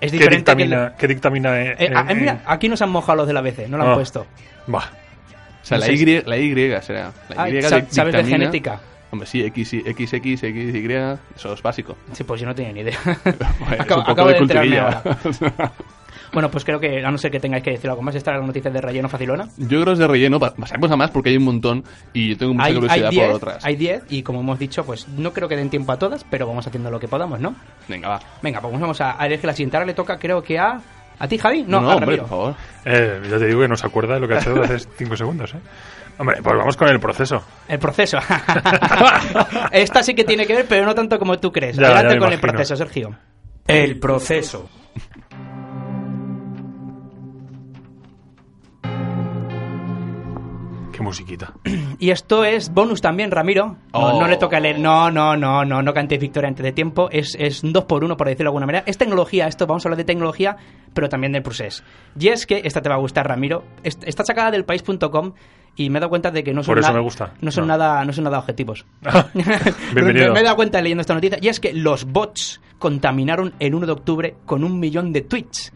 [0.00, 0.94] Es ¿qué diferente que el- dictamina?
[0.98, 3.76] ¿Qué dictamina eh, Eh, ah, eh, mira, aquí nos han mojado los del ABC, no
[3.78, 3.94] lo han Ah.
[3.94, 4.26] puesto.
[4.66, 4.90] Bah,
[5.62, 7.12] O sea, no la sé Y, la Y será.
[7.28, 8.80] La Ah, Y ¿Sabes de dictamina- genética?
[9.12, 10.92] Hombre, sí, X, y- X, X, X, Y,
[11.36, 11.96] eso es básico.
[12.12, 12.98] Sí, pues yo no tenía ni idea.
[13.60, 15.02] Bueno, acabo un poco acabo de de enterarme culturilla.
[15.58, 15.72] ahora.
[16.32, 18.40] Bueno, pues creo que, a no ser que tengáis que decir algo más, esta era
[18.40, 19.48] la noticia de relleno facilona.
[19.58, 22.30] Yo creo que es de relleno, pa- pasaremos a más porque hay un montón y
[22.30, 23.62] yo tengo mucha Hay, hay curiosidad 10, por otras.
[23.66, 26.46] hay 10 y como hemos dicho, pues no creo que den tiempo a todas, pero
[26.46, 27.54] vamos haciendo lo que podamos, ¿no?
[27.86, 28.20] Venga, va.
[28.40, 29.76] Venga, pues vamos a, a elegir la siguiente.
[29.76, 30.80] Ahora le toca, creo que a...
[31.18, 31.64] ¿A ti, Javi?
[31.64, 32.54] No, No, no, a hombre, por favor.
[32.86, 35.16] eh, ya te digo que no se acuerda de lo que ha hecho hace 5
[35.18, 35.58] segundos, ¿eh?
[36.22, 37.42] Hombre, pues vamos con el proceso.
[37.66, 38.16] El proceso.
[39.72, 41.76] Esta sí que tiene que ver, pero no tanto como tú crees.
[41.76, 43.18] Ya, Adelante ya me con el proceso, Sergio.
[43.66, 44.70] El proceso.
[51.02, 51.52] Qué musiquita.
[51.98, 53.76] Y esto es bonus también, Ramiro.
[53.92, 54.20] No, Oh.
[54.20, 54.78] no le toca leer.
[54.78, 57.08] No, no, no, no, no cantéis victoria antes de tiempo.
[57.10, 58.84] Es, es un dos por uno, por decirlo de alguna manera.
[58.86, 60.56] Es tecnología, esto vamos a hablar de tecnología,
[60.94, 61.82] pero también del proceso.
[62.18, 63.64] Y es que, esta te va a gustar, Ramiro.
[63.82, 65.32] est- Está sacada del país.com
[65.74, 66.92] y me he dado cuenta de que no son, nada-.
[67.40, 67.76] No son, No.
[67.76, 68.86] Nada, no son nada objetivos.
[69.94, 70.32] Bienvenido.
[70.32, 71.38] me he dado cuenta leyendo esta noticia.
[71.40, 75.72] Y es que los bots contaminaron el 1 de octubre con un millón de tweets.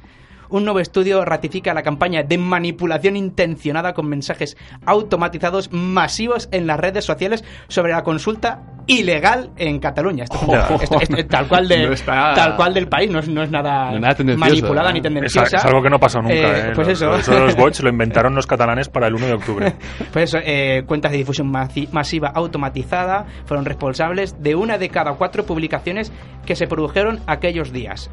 [0.48, 6.78] Un nuevo estudio ratifica la campaña de manipulación intencionada con mensajes automatizados masivos en las
[6.78, 10.24] redes sociales sobre la consulta ilegal en Cataluña.
[10.24, 10.68] Esto, Ya.
[10.80, 13.50] esto- esto- tal, cual de, No está- tal cual del país, no es, no es
[13.50, 14.94] nada, No manipulada ¿eh?
[14.94, 15.56] ni tendenciosa.
[15.56, 16.72] es algo que no pasó nunca, Eh, ¿eh?
[16.74, 17.14] Pues Los- eso.
[17.16, 19.74] Eso de los bots lo inventaron los catalanes para el 1 de octubre.
[20.12, 26.12] Pues eso, cuentas de difusión masiva automatizada fueron responsables de una de cada cuatro publicaciones
[26.46, 28.08] que se produjeron aquellos días.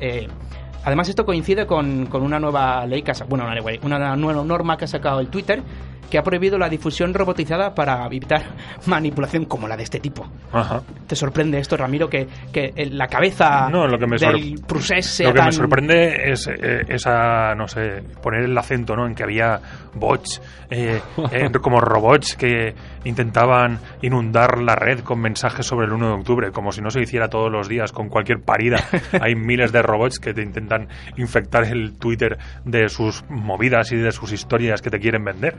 [0.85, 3.45] Además, esto coincide con, con una nueva ley, que bueno,
[3.83, 5.63] una, una nueva norma que ha sacado el Twitter,
[6.09, 8.43] que ha prohibido la difusión robotizada para evitar
[8.85, 10.27] manipulación como la de este tipo.
[10.51, 10.81] Ajá.
[11.07, 15.27] ¿Te sorprende esto, Ramiro, que, que la cabeza No, lo que me del Prusés sea
[15.29, 19.05] Lo que me tan- sorprende es eh, esa, no sé, poner el acento, ¿no?
[19.07, 19.59] En que había
[19.95, 26.07] bots, eh, eh, como robots que intentaban inundar la red con mensajes sobre el 1
[26.07, 28.77] de octubre, como si no se hiciera todos los días con cualquier parida.
[29.21, 30.87] Hay miles de robots que te intentan
[31.17, 35.55] infectar el Twitter de sus movidas y de sus historias que te quieren vender.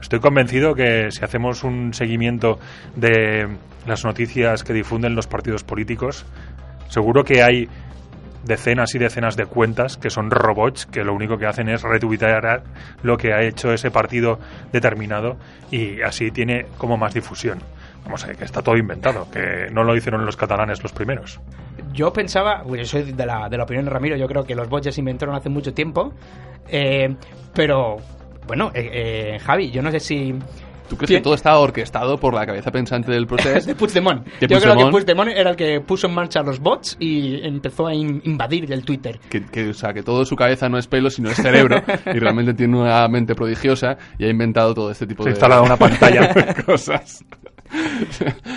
[0.00, 2.58] Estoy convencido que si hacemos un seguimiento
[2.96, 3.48] de
[3.86, 6.24] las noticias que difunden los partidos políticos,
[6.88, 7.68] seguro que hay
[8.44, 12.62] decenas y decenas de cuentas que son robots que lo único que hacen es retuitear
[13.02, 14.38] lo que ha hecho ese partido
[14.72, 15.36] determinado
[15.70, 17.58] y así tiene como más difusión.
[18.04, 21.38] Vamos a ver, que está todo inventado, que no lo hicieron los catalanes los primeros.
[21.92, 24.68] Yo pensaba, bueno, soy de la, de la opinión de Ramiro, yo creo que los
[24.68, 26.14] bots ya se inventaron hace mucho tiempo,
[26.68, 27.14] eh,
[27.54, 27.98] pero
[28.50, 28.90] bueno, eh,
[29.34, 30.34] eh, Javi, yo no sé si...
[30.88, 33.66] ¿Tú crees que todo está orquestado por la cabeza pensante del Es proceso?
[33.68, 34.26] de Puigdemont.
[34.26, 34.90] De Yo creo que Puigdemont.
[34.90, 38.84] Puigdemont era el que puso en marcha los bots y empezó a in- invadir el
[38.84, 39.20] Twitter.
[39.30, 41.80] que, que, o sea, que todo su cabeza no es pelo, sino es cerebro,
[42.12, 45.36] y realmente tiene una mente prodigiosa y ha inventado todo este tipo Se ha de
[45.36, 46.22] instalado una pantalla.
[46.26, 47.24] de cosas.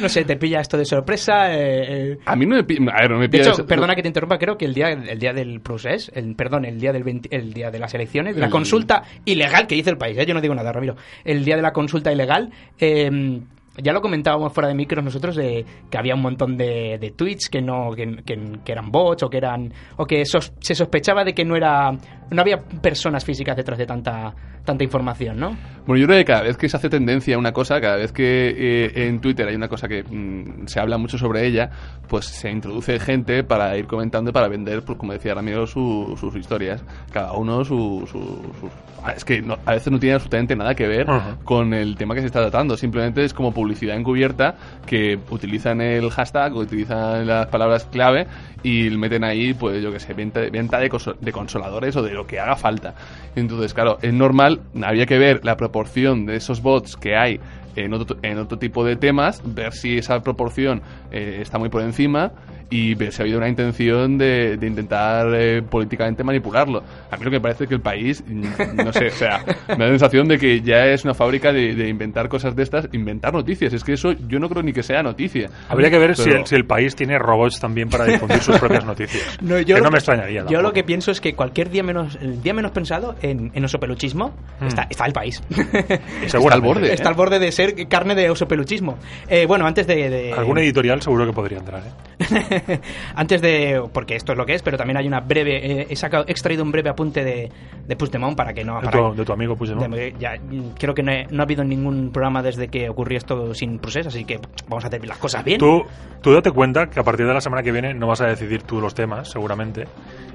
[0.01, 1.53] No sé, te pilla esto de sorpresa.
[1.53, 2.17] eh, eh.
[2.25, 4.07] A mí no me, pi- a ver, no me De pilla hecho, perdona que te
[4.07, 7.35] interrumpa, creo que el día, el día del procés, el, perdón, el día del 20
[7.35, 10.25] el día de las elecciones, de la consulta ilegal que hizo el país, ¿eh?
[10.25, 12.49] yo no digo nada, Ramiro, el día de la consulta ilegal,
[12.79, 13.39] eh,
[13.77, 17.49] ya lo comentábamos fuera de micros nosotros de que había un montón de, de tweets
[17.49, 21.23] que no que, que- que eran bots o que eran o que sos- se sospechaba
[21.23, 21.91] de que no era
[22.31, 24.33] no había personas físicas detrás de tanta
[24.63, 25.57] tanta información, ¿no?
[25.85, 28.13] Bueno, yo creo que cada vez que se hace tendencia a una cosa, cada vez
[28.13, 28.23] que
[28.57, 31.69] eh, en Twitter hay una cosa que mm, se habla mucho sobre ella,
[32.07, 36.15] pues se introduce gente para ir comentando y para vender, pues, como decía Ramiro, su-
[36.17, 36.81] sus historias.
[37.11, 38.07] Cada uno su...
[38.09, 38.71] su- sus-
[39.05, 41.05] Ah, Es que no- a veces no tiene absolutamente nada que ver
[41.43, 42.77] con el tema que se está tratando.
[42.77, 44.55] Simplemente es como publicidad encubierta
[44.85, 48.27] que utilizan el hashtag, utilizan las palabras clave
[48.63, 52.25] y meten ahí, pues yo que sé, venta, venta de, de consoladores o de lo
[52.25, 52.93] que haga falta.
[53.35, 57.39] Entonces, claro, es normal, había que ver la proporción de esos bots que hay
[57.75, 61.81] en otro, en otro tipo de temas, ver si esa proporción eh, está muy por
[61.81, 62.31] encima
[62.73, 66.83] y ver si ha habido una intención de, de intentar eh, políticamente manipularlo.
[67.11, 68.43] A mí lo que me parece es que el país, mm,
[68.83, 71.75] no sé, o sea, me da la sensación de que ya es una fábrica de,
[71.75, 73.73] de inventar cosas de estas, inventar noticias.
[73.73, 75.49] Es que eso yo no creo ni que sea noticia.
[75.69, 78.85] Habría que ver si, el, si el país tiene robots también para difundir sus propias
[78.85, 79.23] noticias.
[79.41, 80.39] No, yo que lo no me que- extrañaría.
[80.41, 80.61] Yo tampoco.
[80.63, 84.33] lo que pienso es que cualquier día menos, el día menos pensado en, en osopeluchismo
[84.59, 84.67] Mm.
[84.67, 85.41] está, está el país.
[86.23, 86.93] Está al borde.
[86.93, 88.97] está al borde de ser carne de osopeluchismo.
[89.27, 92.61] Eh, bueno, antes de, de- Algún editorial seguro que podría entrar, ¿eh?
[93.15, 95.95] antes de porque esto es lo que es, pero también hay una breve eh, he
[95.95, 97.51] sacado he extraído un breve apunte de,
[97.87, 99.93] de Puigdemont para que no De tu, de tu amigo Puigdemont.
[99.93, 100.37] de- ya,
[100.79, 104.07] creo que no, he- no ha habido ningún programa desde que ocurrió esto sin procés,
[104.07, 105.59] así que vamos a hacer las cosas bien.
[105.59, 105.83] Tú,
[106.21, 108.63] tú date cuenta que a partir de la semana que viene no vas a decidir
[108.63, 109.87] tú los temas, seguramente.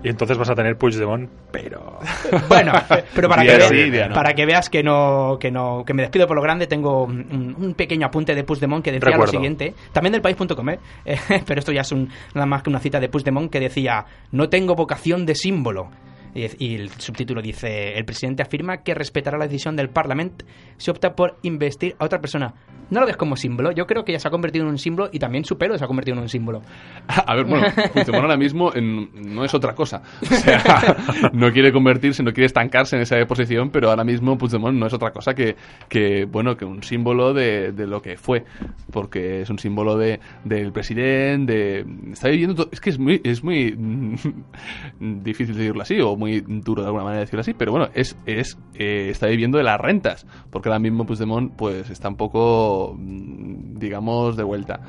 [0.02, 1.98] Y entonces vas a tener Puigdemont, pero...
[2.48, 2.72] Bueno,
[3.14, 4.14] pero para que, veas, sí, día no.
[4.14, 7.56] para que veas que no, que no, que me despido por lo grande, tengo un,
[7.58, 9.32] un pequeño apunte de Puigdemont que decía Recuerdo.
[9.32, 10.78] lo siguiente, también del país.com, ¿eh?
[11.04, 14.04] Eh, pero esto ya es un- nada más que una cita de Puigdemont que decía,
[14.32, 15.90] no tengo vocación de símbolo.
[16.34, 20.44] Y, y el subtítulo dice, el presidente afirma que respetará la decisión del Parlamento
[20.76, 22.54] si opta por investir a otra persona.
[22.90, 25.08] No lo ves como símbolo, yo creo que ya se ha convertido en un símbolo
[25.12, 26.62] y también su pelo se ha convertido en un símbolo.
[27.26, 30.02] A ver, bueno, Puigdemont ahora mismo en- no es otra cosa.
[30.22, 30.96] O sea,
[31.32, 34.92] no quiere convertirse, no quiere estancarse en esa posición, pero ahora mismo Puigdemont no es
[34.94, 35.56] otra cosa que,
[35.88, 38.44] que bueno, que un símbolo de, de lo que fue.
[38.92, 41.86] Porque es un símbolo de, del presidente, de...
[42.12, 42.54] Está viviendo...
[42.64, 43.76] to- Es que es muy, es muy
[45.00, 48.58] difícil decirlo así, o muy duro de alguna manera decirlo así, pero bueno, es, es
[48.74, 50.26] eh, está viviendo de las rentas.
[50.50, 54.80] Porque ahora mismo Puigdemont pues está un poco, digamos, de vuelta.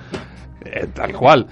[0.66, 1.48] Eh, tal cual.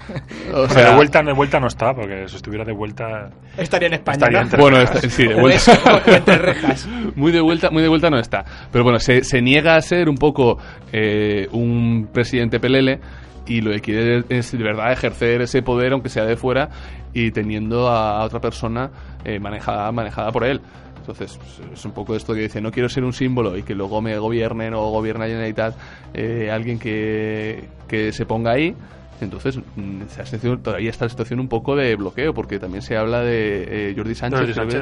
[0.52, 3.30] O O sea, de vuelta, de vuelta no está, porque si estuviera de vuelta...
[3.56, 4.16] Estaría en España.
[4.16, 4.44] Estaría ¿no?
[4.44, 4.96] entre Bueno, rejas.
[4.96, 5.72] está- sí, de vuelta.
[6.14, 6.86] entre rejas.
[7.16, 8.44] muy de vuelta, muy de vuelta no está.
[8.70, 10.58] Pero bueno, se, se niega a ser un poco
[10.92, 13.00] eh, un presidente pelele
[13.46, 16.68] y lo que quiere es de verdad ejercer ese poder, aunque sea de fuera,
[17.14, 18.90] y teniendo a otra persona
[19.24, 20.60] eh, manejada, manejada por él.
[21.08, 23.74] Entonces, pues, es un poco esto que dice, no quiero ser un símbolo y que
[23.74, 25.74] luego me gobiernen o gobierna Generalitat
[26.12, 28.76] eh, alguien que, que se ponga ahí
[29.20, 32.96] Entonces, mm, esa situación- todavía está la situación un poco de bloqueo, porque también se
[32.96, 34.76] habla de eh, Jordi Sánchez, Jordi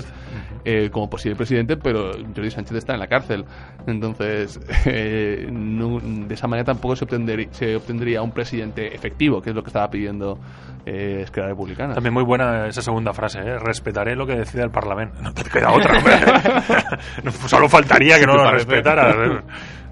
[0.64, 3.44] eh, como posible presidente, pero Jordi Sánchez está en la cárcel.
[3.87, 9.51] Entonces, eh, no- de esa manera tampoco se obtendría, se obtendría un presidente efectivo, que
[9.51, 10.38] es lo que estaba pidiendo
[10.85, 11.94] eh, Esquerra Republicana.
[11.94, 13.59] También muy buena esa segunda frase, ¿eh?
[13.59, 15.16] respetaré lo que decida el Parlamento.
[15.22, 16.14] No te queda otra, hombre.
[17.25, 19.11] No, Solo faltaría que no ¿Te lo respetara.
[19.11, 19.31] A ver,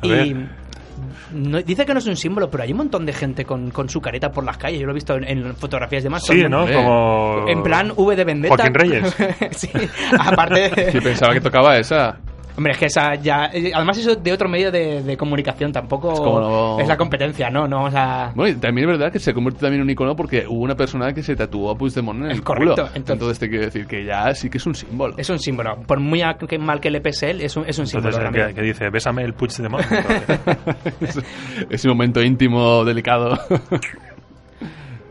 [0.02, 0.26] a ver.
[0.26, 0.46] Y
[1.34, 3.88] no- dice que no es un símbolo, pero hay un montón de gente con, con
[3.88, 4.80] su careta por las calles.
[4.80, 6.24] Yo lo he visto en, en fotografías de más.
[6.24, 6.66] Sí, ¿no?
[6.66, 7.44] Como...
[7.48, 8.54] En plan V de Vendetta.
[8.56, 9.16] Joaquín Reyes.
[9.52, 9.68] sí,
[10.18, 10.70] aparte.
[10.70, 12.16] de- Yo pensaba que tocaba esa.
[12.56, 13.46] Hombre, es que esa ya.
[13.52, 16.96] eh, Además, eso de otro medio de, de comunicación tampoco Es como no- es la
[16.96, 17.66] competencia, ¿no?
[17.66, 18.30] No vamos a.
[18.34, 20.76] Bueno, y también es verdad que se convierte también en un icono porque hubo una
[20.76, 22.86] persona que se tatuó a Puigdemont en Es el correcto, culo.
[22.94, 25.14] entonces- Entonces, te quiero decir que ya sí que es un símbolo.
[25.18, 25.76] Es un símbolo.
[25.86, 28.10] Por muy a- que mal que le pese él, es un, es un símbolo.
[28.16, 28.46] Entonces, Ramiro.
[28.48, 28.88] ¿qué, qué dice?
[28.90, 29.84] Bésame el Puigdemont.
[31.00, 31.20] Es-
[31.70, 33.36] Ese momento íntimo, delicado.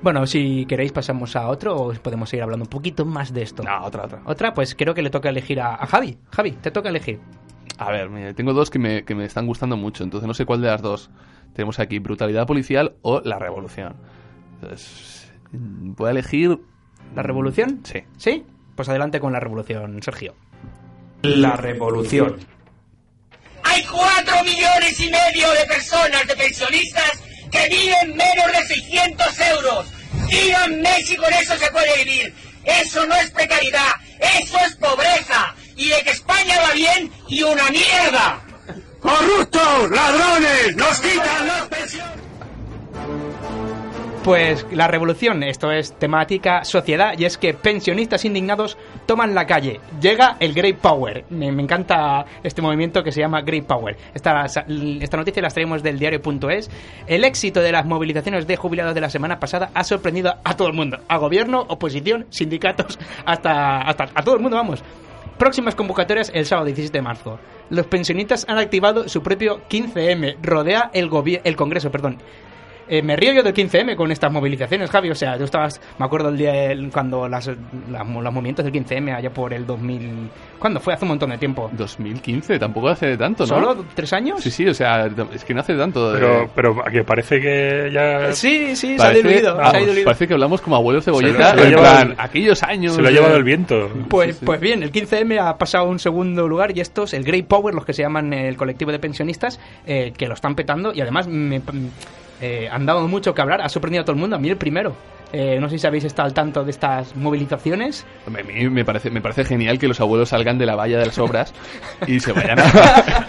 [0.03, 3.63] Bueno, si queréis, pasamos a otro o podemos seguir hablando un poquito más de esto.
[3.63, 4.21] no, otra, otra.
[4.25, 6.17] Otra, pues creo que le toca elegir a, a Javi.
[6.29, 7.19] Javi, te toca elegir.
[7.77, 10.45] A ver, mira, tengo dos que me, que me están gustando mucho, entonces no sé
[10.45, 11.09] cuál de las dos.
[11.53, 13.95] Tenemos aquí brutalidad policial o la revolución.
[14.55, 16.59] Entonces, voy a elegir...
[17.15, 17.79] ¿La revolución?
[17.83, 17.99] Sí.
[18.17, 18.45] ¿Sí?
[18.75, 20.35] Pues adelante con la revolución, Sergio.
[21.21, 22.37] La revolución.
[23.63, 29.85] Hay cuatro millones y medio de personas, de pensionistas, que viven menos de 600 euros.
[30.27, 32.33] Díganme si con eso se puede vivir.
[32.63, 35.55] Eso no es precariedad, eso es pobreza.
[35.75, 38.41] Y de que España va bien y una mierda.
[38.99, 39.91] ¡Corruptos!
[39.91, 40.75] ¡Ladrones!
[40.75, 41.69] ¡Nos quitan!
[44.23, 49.81] Pues la revolución, esto es temática sociedad, y es que pensionistas indignados toman la calle.
[49.99, 51.25] Llega el Great Power.
[51.29, 53.97] Me, encanta este movimiento que se llama Great Power.
[54.13, 56.71] Esta, esta noticia la traemos del diario.es.
[57.05, 60.69] El éxito de las movilizaciones de jubilados de la semana pasada ha sorprendido a todo
[60.69, 60.99] el mundo.
[61.09, 64.81] A gobierno, oposición, sindicatos, hasta, hasta a todo el mundo, vamos.
[65.37, 67.39] Próximas convocatorias el sábado 17 de marzo.
[67.69, 70.37] Los pensionistas han activado su propio 15M.
[70.41, 71.09] Rodea el,
[71.43, 72.19] el Congreso, perdón.
[72.87, 75.09] Eh, me río yo del 15M con estas movilizaciones, Javi.
[75.09, 75.79] O sea, tú estabas.
[75.97, 76.53] Me acuerdo el día
[76.91, 80.29] cuando las, las- los movimientos del 15M, allá por el 2000.
[80.59, 80.93] ¿Cuándo fue?
[80.93, 81.69] Hace un montón de tiempo.
[81.73, 83.47] 2015, tampoco hace tanto, ¿no?
[83.47, 84.41] ¿Solo tres años?
[84.41, 86.11] Sí, sí, o sea, es que no hace tanto.
[86.13, 88.31] de- Pero, pero que parece que ya...
[88.33, 89.55] Sí, sí, se ha diluido.
[89.55, 90.05] se ha vamos, diluido.
[90.05, 92.63] parece que hablamos como abuelo Se cebollita, lo- se lo en ha plan, llevado- aquellos
[92.63, 92.95] años...
[92.95, 93.89] Se lo ha llevado el viento.
[94.09, 94.45] Pues, Sí, sí.
[94.45, 97.73] pues bien, el 15M ha pasado a un segundo lugar y estos, el Great Power,
[97.75, 101.27] los que se llaman el colectivo de pensionistas, eh, que lo están petando y además
[101.27, 101.61] me-
[102.41, 104.57] eh, han dado mucho que hablar, ha sorprendido a todo el mundo, a mí el
[104.57, 104.95] primero.
[105.35, 108.05] Eh, no sé si habéis estado al tanto de estas movilizaciones.
[108.27, 111.07] A mí me parece, me parece genial que los abuelos salgan de la valla de
[111.07, 111.51] las obras
[112.07, 112.65] y se vayan a,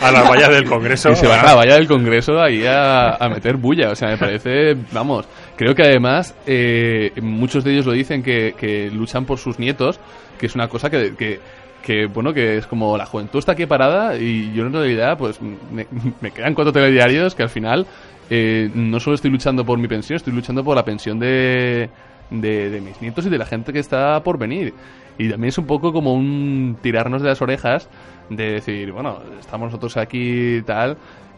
[0.02, 1.12] A las vallas del Congreso.
[1.12, 3.90] y se van a la valla del Congreso ahí a, a meter bulla.
[3.90, 8.54] O sea, me parece, vamos, creo que además eh, muchos de ellos lo dicen que,
[8.54, 9.98] que luchan por sus nietos,
[10.38, 11.40] que es una cosa que, que,
[11.82, 15.40] que, bueno, que es como la juventud está aquí parada y yo en realidad, pues
[15.40, 15.86] me,
[16.20, 17.86] me quedan cuatro telediarios que al final
[18.30, 21.90] eh, no solo estoy luchando por mi pensión, estoy luchando por la pensión de,
[22.30, 24.74] de, mis nietos y de la gente que está por venir.
[25.18, 27.88] Y también es un poco como un tirarnos de las orejas
[28.28, 30.96] de decir, bueno, estamos nosotros aquí tal,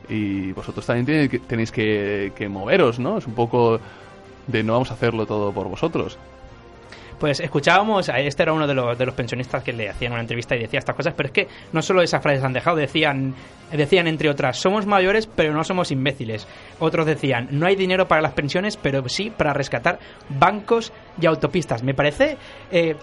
[0.09, 3.19] y vosotros también tenéis que moveros, ¿no?
[3.19, 3.81] Es un poco
[4.47, 6.19] de no vamos a hacerlo todo por vosotros.
[7.19, 10.55] Pues escuchábamos, este era uno de los, de los pensionistas que le hacían una entrevista
[10.55, 13.35] y decía estas cosas, pero es que no solo esas frases han dejado, decían,
[13.73, 16.47] decían entre otras, somos mayores pero no somos imbéciles.
[16.79, 19.99] Otros decían, no hay dinero para las pensiones, pero sí para rescatar
[20.29, 21.83] bancos y autopistas.
[21.83, 22.37] Me parece...
[22.71, 22.97] eh,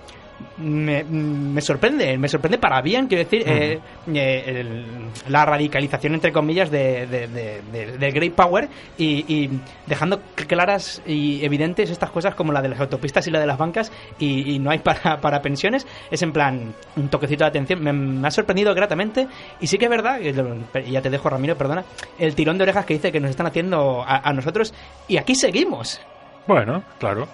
[0.57, 3.79] me, me sorprende, me sorprende para bien, quiero decir, eh,
[4.13, 4.85] eh, el-
[5.31, 8.67] la radicalización, entre comillas, de, de- de- Great Power
[8.97, 9.49] y, y
[9.87, 13.57] dejando claras y evidentes estas cosas como la de las autopistas y la de las
[13.57, 17.81] bancas y, y no hay para, para pensiones, es en plan un toquecito de atención.
[17.83, 19.27] Me, me ha sorprendido gratamente
[19.59, 21.83] y sí que es verdad, ya te dejo, Ramiro, perdona,
[22.19, 24.73] el tirón de orejas que dice que nos están haciendo a, a nosotros
[25.07, 25.99] y aquí seguimos.
[26.45, 27.27] Bueno, claro.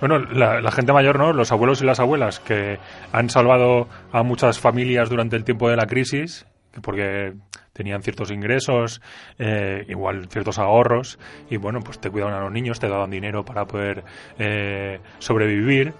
[0.00, 1.32] Bueno, la, la gente mayor, ¿no?
[1.32, 2.78] Los abuelos y las abuelas que
[3.12, 7.32] han salvado a muchas familias durante el tiempo de la crisis, que porque
[7.72, 9.00] tenían ciertos ingresos,
[9.38, 11.18] eh, igual ciertos ahorros,
[11.50, 14.04] y bueno, pues te cuidaban a los niños, te daban dinero para poder
[14.38, 15.94] eh, sobrevivir,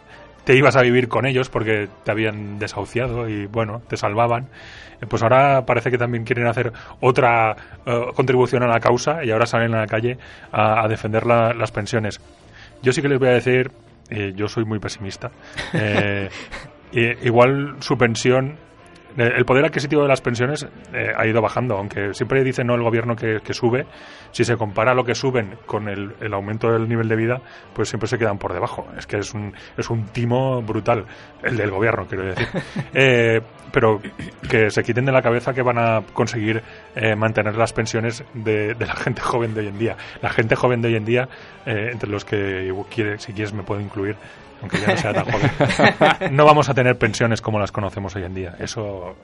[0.44, 4.48] te ibas a vivir con ellos porque te habían desahuciado y bueno, te salvaban.
[5.00, 7.56] Eh, Pues ahora parece que también quieren hacer otra
[7.86, 10.18] eh, contribución a la causa y ahora salen a la calle
[10.52, 12.20] a, a defender la- las pensiones.
[12.82, 13.70] Yo sí que les voy a decir,
[14.10, 15.30] eh, yo soy muy pesimista.
[15.72, 16.28] eh,
[17.22, 18.58] igual su pensión
[19.16, 22.82] el poder adquisitivo de las pensiones eh, ha ido bajando, aunque siempre dice no el
[22.82, 23.86] gobierno que, que sube.
[24.30, 27.40] Si se compara lo que suben con el, el aumento del nivel de vida,
[27.74, 28.86] pues siempre se quedan por debajo.
[28.96, 31.06] Es que es un, es un timo brutal,
[31.42, 32.46] el del gobierno, quiero decir.
[32.98, 33.40] Eh,
[33.72, 34.00] pero
[34.48, 36.62] que se quiten de la cabeza que van a conseguir
[36.94, 39.96] eh, mantener las pensiones de, de la gente joven de hoy en día.
[40.22, 41.28] La gente joven de hoy en día,
[41.66, 44.16] eh, entre los que quiere, si quieres me puedo incluir,
[44.60, 45.50] aunque ya no sea tan joven,
[46.36, 48.54] no vamos a tener pensiones como las conocemos hoy en día.
[48.58, 49.16] Eso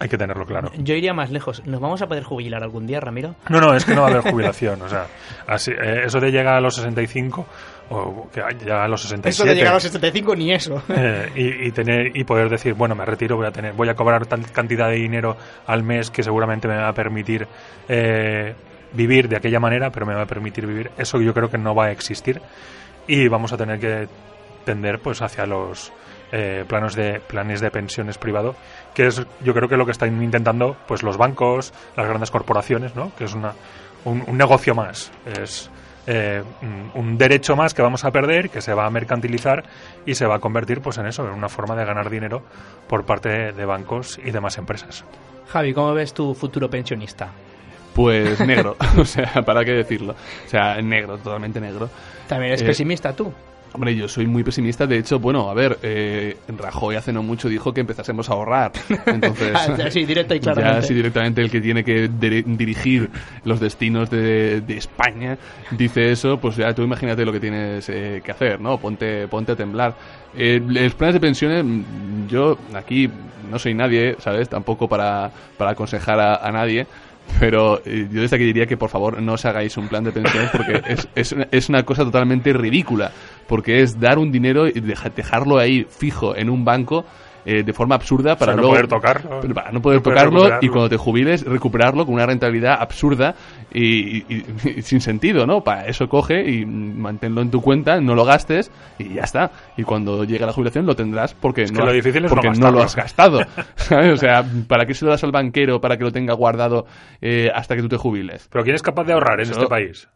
[0.00, 0.70] hay que tenerlo claro.
[0.76, 1.66] Yo iría más lejos.
[1.66, 3.34] ¿Nos vamos a poder jubilar algún día, Ramiro?
[3.48, 4.80] No, no, es que no va a haber jubilación.
[4.82, 5.06] O sea,
[5.46, 7.46] así, eh, eso de llegar a los 65
[7.90, 10.82] o que llega a los 67 Eso de llegar a los 75 ni eso.
[10.88, 13.94] eh, y, y tener y poder decir bueno me retiro voy a tener voy a
[13.94, 15.36] cobrar tal cantidad de dinero
[15.66, 17.46] al mes que seguramente me va a permitir
[17.88, 18.54] eh,
[18.92, 21.74] vivir de aquella manera pero me va a permitir vivir eso yo creo que no
[21.74, 22.42] va a existir
[23.06, 24.06] y vamos a tener que
[24.68, 25.90] tender pues hacia los
[26.32, 28.54] eh, planos de planes de pensiones privado
[28.94, 32.94] que es yo creo que lo que están intentando pues los bancos las grandes corporaciones
[32.94, 33.52] no que es una
[34.04, 35.70] un, un negocio más es
[36.06, 39.62] eh, un- un derecho más que vamos a perder, que se va a mercantilizar
[40.06, 42.42] y se va a convertir pues en eso, en una forma de ganar dinero
[42.88, 45.04] por parte de bancos y demás empresas.
[45.48, 47.28] Javi, ¿cómo ves tu futuro pensionista?
[47.94, 50.14] Pues negro, o sea, ¿para qué decirlo?
[50.46, 51.90] O sea, negro, totalmente negro.
[52.26, 53.30] También eres Eh, pesimista tú.
[53.78, 54.88] Hombre, yo soy muy pesimista.
[54.88, 58.72] De hecho, bueno, a ver, eh, Rajoy hace no mucho dijo que empezásemos a ahorrar.
[59.06, 60.88] Entonces, Ah, sí, directo y ya claramente.
[60.88, 63.08] si directamente el que tiene que dir- dirigir
[63.44, 65.38] los destinos de, de España
[65.70, 68.78] dice eso, pues ya tú imagínate lo que tienes eh, que hacer, ¿no?
[68.78, 69.94] Ponte, ponte a temblar.
[70.36, 71.64] Eh, los planes de pensiones,
[72.28, 73.08] yo aquí
[73.48, 74.48] no soy nadie, ¿sabes?
[74.48, 76.88] Tampoco para, para aconsejar a, a nadie.
[77.40, 80.12] Pero eh, yo desde aquí diría que por favor no os hagáis un plan de
[80.12, 83.12] pensiones porque es, es, una, es una cosa totalmente ridícula.
[83.46, 87.04] Porque es dar un dinero y deja- dejarlo ahí fijo en un banco
[87.44, 89.54] eh, de forma absurda para O sea, no luego- poder tocarlo.
[89.54, 93.34] para no poder No tocarlo y cuando te jubiles recuperarlo con una rentabilidad absurda
[93.72, 94.44] y, y- y-
[94.78, 95.62] y sin sentido, ¿no?
[95.62, 99.50] Para eso coge y manténlo en tu cuenta, no lo gastes y ya está.
[99.76, 102.78] Y cuando llegue la jubilación lo tendrás porque, que no, lo has- no no lo
[102.96, 103.40] gastado.
[103.76, 104.12] ¿sabes?
[104.12, 106.86] O sea, ¿para qué se lo das al banquero para que lo tenga guardado
[107.20, 108.48] eh, hasta que tú te jubiles?
[108.50, 110.08] Pero ¿quién es capaz de ahorrar en Eso- este país?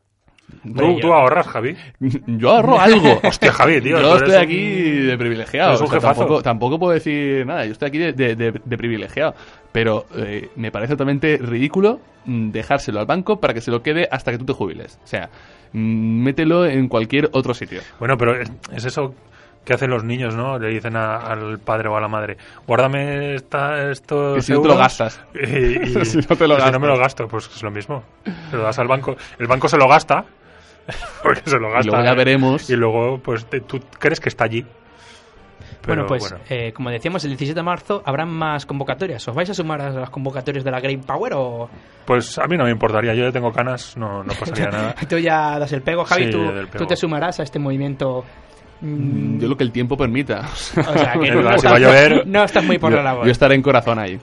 [0.76, 1.74] ¿Tú, tú ahorras, Javi?
[2.26, 3.20] Yo ahorro algo.
[3.24, 5.82] Hostia, Javi, tío, Yo estoy un- aquí de privilegiado.
[5.84, 7.64] o sea, tampoco, tampoco puedo decir nada.
[7.66, 9.34] Yo estoy aquí de, de- de- de privilegiado.
[9.72, 14.06] Pero eh, me parece totalmente ridículo mm, dejárselo al banco para que se lo quede
[14.10, 14.98] hasta que tú te jubiles.
[15.02, 15.30] O sea,
[15.72, 17.80] mm, mételo en cualquier otro sitio.
[17.98, 19.14] Bueno, pero es, es eso
[19.64, 20.58] que hacen los niños, ¿no?
[20.58, 24.60] Le dicen a- al padre o a la madre, guárdame esta, estos Que si no
[24.62, 25.20] te lo gastas.
[25.34, 27.26] Y, y- Si no te lo y si no me lo gastas.
[27.26, 28.02] gasto, pues es lo mismo.
[28.50, 29.16] Se lo das al banco.
[29.38, 30.24] El banco se lo gasta,
[31.22, 31.90] porque se lo gasta.
[31.90, 32.16] luego ya ¿eh?
[32.16, 32.68] veremos.
[32.70, 34.62] Y luego, pues te- tú crees que está allí.
[34.62, 36.44] bueno, Pero, pues bueno.
[36.48, 39.26] eh, como decíamos, el 17 de marzo habrán más convocatorias.
[39.28, 41.68] ¿Os vais a sumar a las convocatorias de la Green Power o
[42.04, 43.14] Pues a mí no me importaría.
[43.14, 44.94] Yo ya tengo canas, no, no pasaría nada.
[45.08, 46.04] tú ya das el pego?
[46.04, 46.78] Javi, Sí, tú, del pego.
[46.78, 48.24] tú te sumarás a este movimiento.
[48.82, 50.40] Mm, Yo lo que el tiempo permita.
[50.40, 53.02] o sea, que no, si estás, va a llover- no estás muy por yo, la
[53.02, 53.24] labor.
[53.26, 54.18] yo estaré en corazón ahí.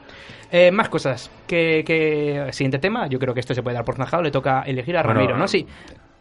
[0.51, 1.29] Eh, más cosas.
[1.47, 3.07] Que, que- Siguiente tema.
[3.07, 4.23] Yo creo que esto se puede dar por zanjado.
[4.23, 5.47] Le toca elegir a Bueno, Ramiro, ¿no?
[5.47, 5.65] Sí.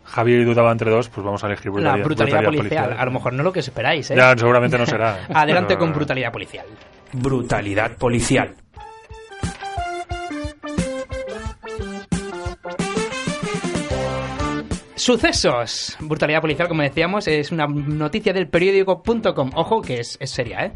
[0.04, 2.04] Javier dudaba entre dos, pues vamos a elegir La brutalidad,
[2.40, 2.96] brutalidad, policial.
[2.98, 4.16] A lo mejor no lo que os esperáis, ¿eh?
[4.16, 5.18] Ya, seguramente no será.
[5.34, 6.64] Adelante Pero- con brutalidad policial.
[7.12, 8.54] Brutalidad policial.
[15.08, 15.96] Sucesos.
[16.00, 19.52] Brutalidad policial, como decíamos, es una noticia del periódico.com.
[19.54, 20.72] Ojo, que es, es seria, ¿eh?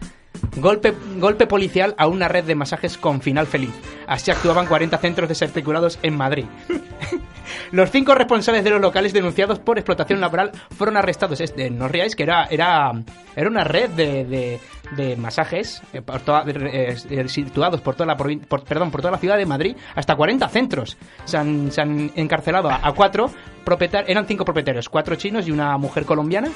[0.57, 3.75] Golpe, golpe policial a una red de masajes con final feliz.
[4.07, 6.47] Así actuaban 40 centros desarticulados en Madrid.
[7.71, 11.41] Los cinco responsables de los locales denunciados por explotación laboral fueron arrestados.
[11.41, 12.93] Este, no que era, era,
[13.37, 14.61] era una red de, de-
[14.97, 16.97] de masajes eh, por toda- eh,
[17.29, 19.77] situados por toda, la por, perdón, por toda la ciudad de Madrid.
[19.95, 20.97] Hasta 40 centros.
[21.25, 23.31] Se han, se han encarcelado a, a cuatro
[23.65, 24.11] propietarios.
[24.11, 26.51] Eran cinco propietarios, cuatro chinos y una mujer colombiana.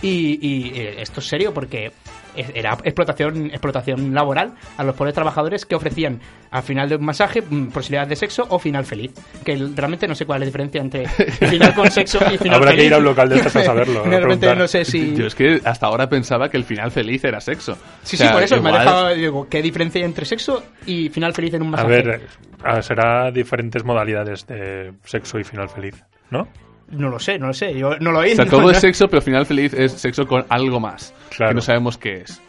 [0.00, 1.92] Y, y, esto es serio porque
[2.36, 7.42] era explotación, explotación laboral a los pobres trabajadores que ofrecían al final de un masaje
[7.42, 9.12] mm, posibilidades de sexo o final feliz.
[9.44, 12.70] Que realmente no sé cuál es la diferencia entre final con sexo y final Habrá
[12.70, 12.86] que feliz.
[12.90, 15.14] ir a un local de estos a saberlo, a realmente no sé si...
[15.14, 17.76] Yo es que hasta ahora pensaba que el final feliz era sexo.
[18.02, 19.08] Sí, O sea, sí, por eso me ha dejado...
[19.14, 21.88] Digo, ¿qué diferencia hay entre sexo y final feliz en un A masaje?
[21.90, 22.20] ver,
[22.64, 26.48] ah, será diferentes modalidades de sexo y final feliz, ¿no?
[26.92, 27.74] No lo sé, no lo sé.
[27.76, 30.26] Yo no lo he O sea, todo no- es sexo, pero final feliz es sexo
[30.26, 31.12] con algo más.
[31.30, 31.50] Claro.
[31.50, 32.40] Que no sabemos qué es.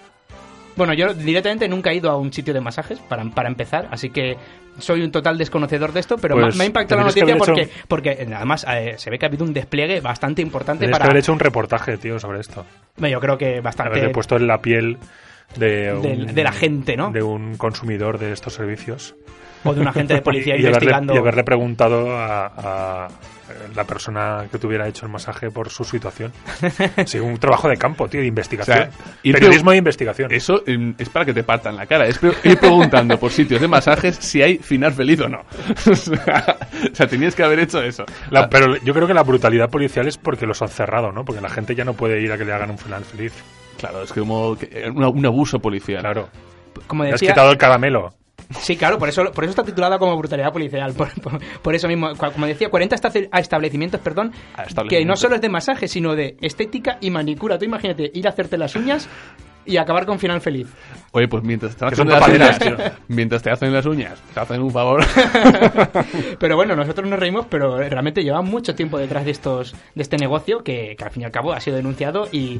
[0.75, 4.09] Bueno, yo directamente nunca he ido a un sitio de masajes para, para empezar, así
[4.09, 4.37] que
[4.79, 7.71] soy un total desconocedor de esto, pero Pues me, ha impactado la noticia porque, hecho
[7.87, 11.11] porque además eh, se ve que ha habido un despliegue bastante importante Tienes que para...
[11.11, 12.65] haber hecho un reportaje, tío, sobre esto.
[12.97, 13.91] Bueno, Yo creo que bastante...
[13.91, 14.97] Haberle puesto en la piel
[15.57, 17.11] de, un- de la gente, ¿no?
[17.11, 19.13] De un consumidor de estos servicios.
[19.63, 21.13] O de un agente de policía y, haberle, investigando.
[21.13, 23.07] y haberle preguntado a, a
[23.75, 26.31] la persona que tuviera hecho el masaje por su situación.
[27.05, 28.77] Sí, un trabajo de campo, tío, de investigación.
[28.77, 28.91] O sea,
[29.23, 30.31] ir Periodismo de investigación.
[30.31, 32.05] Eso em, es para que te partan la cara.
[32.07, 35.39] Es ir preguntando por sitios de masajes si hay final feliz o no.
[35.91, 38.05] o, sea, tenías que haber hecho eso.
[38.29, 41.25] La- pero yo creo que la brutalidad policial es porque los han cerrado, ¿no?
[41.25, 43.33] Porque la gente ya no puede ir a que le hagan un final feliz.
[43.77, 46.01] Claro, es como que- un, un abuso policial.
[46.01, 46.29] Claro.
[46.87, 48.13] Como Le has decía, quitado el caramelo.
[48.61, 50.93] Sí, claro, por eso, por eso está titulada como brutalidad policial.
[50.93, 54.31] Por, por- por eso mismo, como decía, 40 estace- a establecimientos, perdón,
[54.89, 57.57] que no solo es de masaje, sino de estética y manicura.
[57.57, 59.07] Tú imagínate ir a hacerte las uñas
[59.65, 60.67] y acabar con final feliz.
[61.13, 62.59] Oye, pues mientras te hacen las uñas,
[63.07, 65.03] mientras te hacen las uñas, te hacen un favor.
[66.39, 70.17] Pero bueno, nosotros nos reímos, pero realmente lleva mucho tiempo detrás de estos de este
[70.17, 72.59] negocio que, que al fin y al cabo ha sido denunciado y,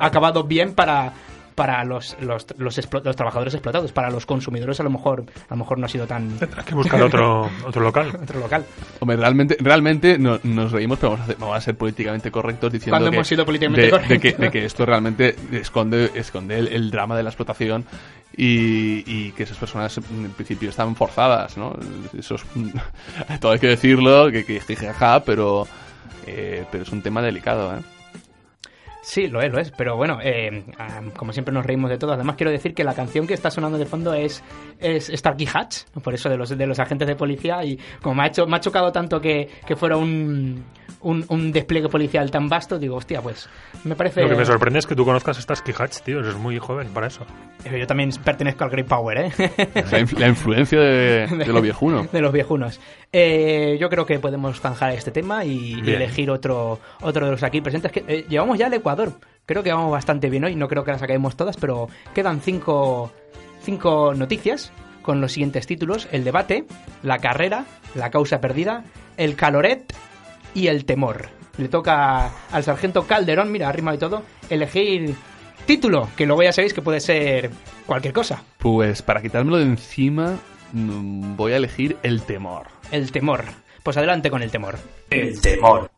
[0.00, 1.12] ha acabado bien para
[1.60, 5.50] para los, los, los, explo- los trabajadores explotados, para los consumidores a lo mejor a
[5.54, 8.18] lo mejor no ha sido tan Tendrás que buscar otro, otro local.
[8.22, 8.64] otro local.
[9.00, 12.72] Hombre, realmente, realmente no- nos reímos, pero vamos a, hacer- vamos a ser políticamente correctos
[12.72, 14.10] diciendo Cuando que, hemos sido políticamente de, correctos.
[14.10, 17.84] de que, de que esto realmente esconde, esconde el, el drama de la explotación
[18.34, 21.74] y, y que esas personas en principio están forzadas, ¿no?
[22.18, 22.44] Eso es,
[23.40, 25.66] todo hay que decirlo, que, que jijaja, pero,
[26.26, 27.80] eh, pero es un tema delicado, ¿eh?
[29.02, 29.70] Sí, lo es, lo es.
[29.70, 30.64] Pero bueno, eh,
[31.16, 32.12] como siempre nos reímos de todo.
[32.12, 34.42] Además, quiero decir que la canción que está sonando de fondo es,
[34.78, 37.64] es Starkey Hatch, por eso de los, de los agentes de policía.
[37.64, 40.64] Y como me ha, hecho, me ha chocado tanto que, que fuera un,
[41.00, 43.48] un, un despliegue policial tan vasto, digo, hostia, pues
[43.84, 44.22] me parece.
[44.22, 46.18] Lo que me sorprende es que tú conozcas estas Hatch, tío.
[46.20, 47.24] Eres muy joven para eso.
[47.70, 49.32] Yo también pertenezco al Great Power, ¿eh?
[49.74, 52.06] La, inf- la influencia de, de lo viejuno.
[52.10, 52.80] de los viejunos.
[53.12, 57.60] Eh, yo creo que podemos zanjar este tema y, elegir otro, otro de los aquí
[57.60, 57.90] presentes.
[57.90, 59.20] Que, eh, llevamos ya al Ecuador.
[59.46, 60.54] Creo que vamos bastante bien hoy.
[60.56, 63.12] No creo que las saquemos todas, pero quedan cinco,
[63.62, 64.72] cinco noticias
[65.02, 66.08] con los siguientes títulos.
[66.12, 66.64] El debate,
[67.02, 68.84] la carrera, la causa perdida,
[69.16, 69.92] el caloret
[70.54, 71.28] y el temor.
[71.56, 75.14] Le toca al sargento Calderón, mira, arriba y todo, elegir
[75.66, 77.50] título, que luego ya sabéis que puede ser
[77.86, 78.42] cualquier cosa.
[78.58, 80.38] Pues para quitármelo de encima,
[80.72, 82.68] mm, voy a elegir el temor.
[82.90, 83.44] El temor.
[83.82, 84.78] Pues adelante con el temor.
[85.10, 85.90] El temor.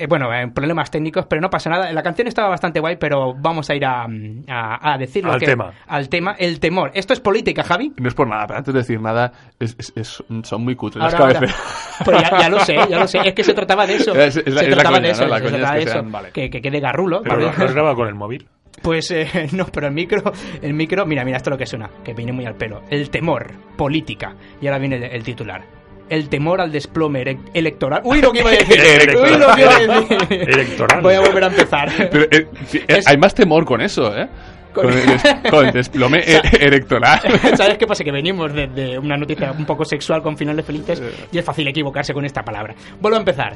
[0.00, 1.92] Eh, bueno, eh, problemas técnicos, pero no pasa nada.
[1.92, 5.32] La canción estaba bastante guay, pero vamos a ir a, mm, a, a decirlo.
[5.32, 5.72] Al que- tema.
[5.86, 6.90] Al tema, el temor.
[6.94, 7.92] Esto es política, Javi.
[7.98, 11.04] No es por nada, pero antes de decir nada, es- es- es- son muy cutres
[11.04, 11.56] Ahora, las cabeceras.
[12.04, 13.18] Pues ya, ya lo sé, ya lo sé.
[13.24, 14.14] Es que se trataba de eso.
[14.18, 15.22] Es- es la- se trataba coña, de eso.
[15.22, 16.02] se trataba que de eso.
[16.04, 16.30] vale.
[16.32, 17.20] Que, que quede garrulo.
[17.22, 17.46] Pero ¿vale?
[17.52, 18.48] lo, lo has grabado con el móvil.
[18.82, 20.32] Pues eh, no, pero el micro,
[20.62, 22.82] el micro, mira, mira esto es lo que suena, que viene muy al pelo.
[22.88, 24.34] El temor, política.
[24.62, 25.62] Y ahora viene el, el titular.
[26.10, 28.02] El temor al desplome electoral.
[28.04, 28.78] Uy, lo que iba a decir.
[29.22, 30.18] Uy, lo que iba a decir.
[30.50, 31.00] Electoral.
[31.02, 31.88] Voy a volver a empezar.
[32.10, 34.28] Pero, eh, eh, Es- Hay más temor con eso, ¿eh?
[34.74, 37.20] Con- Con, el, des- con el desplome e- electoral.
[37.56, 38.04] ¿Sabes qué pasa?
[38.04, 41.02] Que venimos de, de una noticia un poco sexual con finales felices
[41.32, 42.74] y es fácil equivocarse con esta palabra.
[43.00, 43.52] Vuelvo a empezar.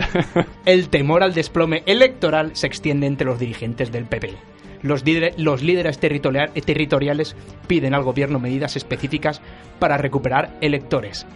[0.64, 4.32] El temor al desplome electoral se extiende entre los dirigentes del PP.
[4.82, 7.36] Los, líder- los líderes territorial- territoriales
[7.68, 9.40] piden al gobierno medidas específicas
[9.78, 11.26] para recuperar electores.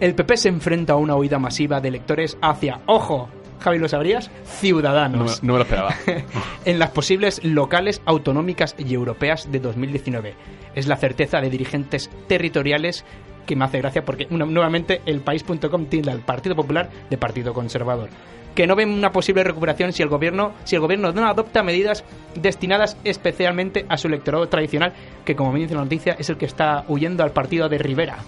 [0.00, 3.28] El PP se enfrenta a una huida masiva de electores hacia, ojo,
[3.58, 4.30] Javi, ¿lo sabrías?
[4.44, 5.92] Ciudadanos no me lo esperaba.
[6.64, 10.34] en las posibles locales, autonómicas y europeas de 2019.
[10.76, 13.04] Es la certeza de dirigentes territoriales
[13.44, 18.10] que me hace gracia porque nuevamente el país.com tilda al Partido Popular de Partido Conservador
[18.54, 22.04] que no ven una posible recuperación si el gobierno si el gobierno no adopta medidas
[22.34, 24.92] destinadas especialmente a su electorado tradicional
[25.24, 28.18] que como me dice la noticia es el que está huyendo al partido de Rivera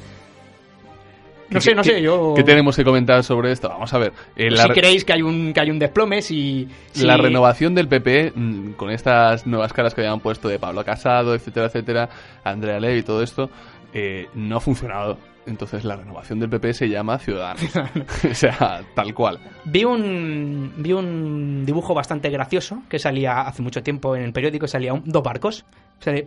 [1.51, 3.69] no ¿Qué- sé no sé yo ¿Qué tenemos que comentar sobre esto?
[3.69, 4.13] Vamos a ver.
[4.37, 7.17] eh, la, si re- creéis que hay un que hay un desplome si, si- la
[7.17, 11.67] renovación del PP, mm, con estas nuevas caras que habían puesto de Pablo Casado, etcétera,
[11.67, 12.09] etcétera,
[12.45, 13.51] Andrea Levy y todo esto,
[13.93, 15.19] eh, no ha funcionado.
[15.51, 17.71] Entonces la renovación del PP se llama Ciudadanos.
[18.31, 19.39] o sea, tal cual.
[19.65, 24.67] Vi un, vi un dibujo bastante gracioso que salía hace mucho tiempo en el periódico,
[24.67, 25.65] salía un- dos barcos.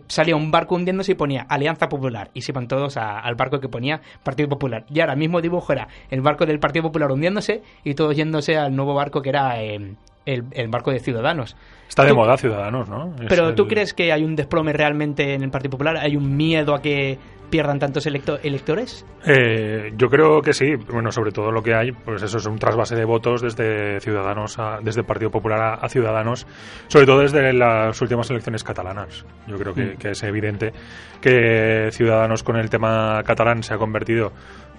[0.06, 3.58] Salía un barco hundiéndose y ponía Alianza Popular y se iban todos a- al barco
[3.58, 4.84] que ponía Partido Popular.
[4.88, 8.56] Y ahora el mismo dibujo era el barco del Partido Popular hundiéndose y todos yéndose
[8.56, 9.96] al nuevo barco que era eh,
[10.26, 11.56] el, el barco de Ciudadanos.
[11.88, 13.16] Está de moda Ciudadanos, ¿no?
[13.20, 15.96] Es Pero el- ¿tú crees que hay un desplome realmente en el Partido Popular?
[15.96, 17.18] ¿Hay un miedo a que
[17.50, 19.06] pierdan tantos electo- electores?
[19.24, 20.74] Eh, yo creo que sí.
[20.76, 24.58] Bueno, sobre todo lo que hay, pues eso es un trasvase de votos desde Ciudadanos,
[24.58, 26.46] a- desde el Partido Popular a, a Ciudadanos,
[26.88, 29.24] sobre todo desde las últimas elecciones catalanas.
[29.46, 29.96] Yo creo que, Mm.
[29.98, 30.72] que es evidente
[31.20, 34.32] que Ciudadanos con el tema catalán se ha convertido,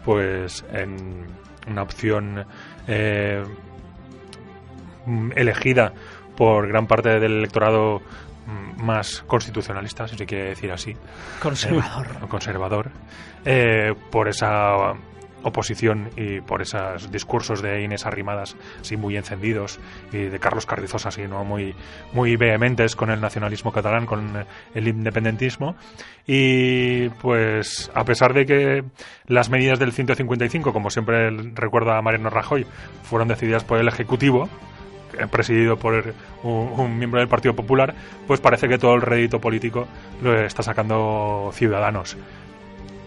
[0.04, 1.26] pues, en
[1.68, 2.46] una opción
[2.88, 3.44] eh,
[5.36, 5.94] elegida
[6.36, 8.02] por gran parte del electorado
[8.46, 10.96] más constitucionalista, si se quiere decir así.
[11.42, 12.08] Conservador.
[12.08, 12.92] Eh, conservador.
[13.46, 14.96] eh, por esa
[15.46, 19.80] oposición y por esos discursos de Inés Arrimadas así muy encendidos
[20.12, 21.76] y de Carlos Carrizosa así no muy
[22.14, 25.76] muy vehementes con el nacionalismo catalán con eh, el independentismo
[26.26, 28.84] y pues a pesar de que
[29.28, 32.66] las medidas del 155 como siempre recuerda Mariano Rajoy
[33.04, 34.50] fueron decididas por el ejecutivo
[35.30, 36.14] presidido por
[36.44, 37.94] un, miembro del Partido Popular,
[38.28, 39.88] pues parece que todo el rédito político
[40.22, 42.18] lo está sacando Ciudadanos.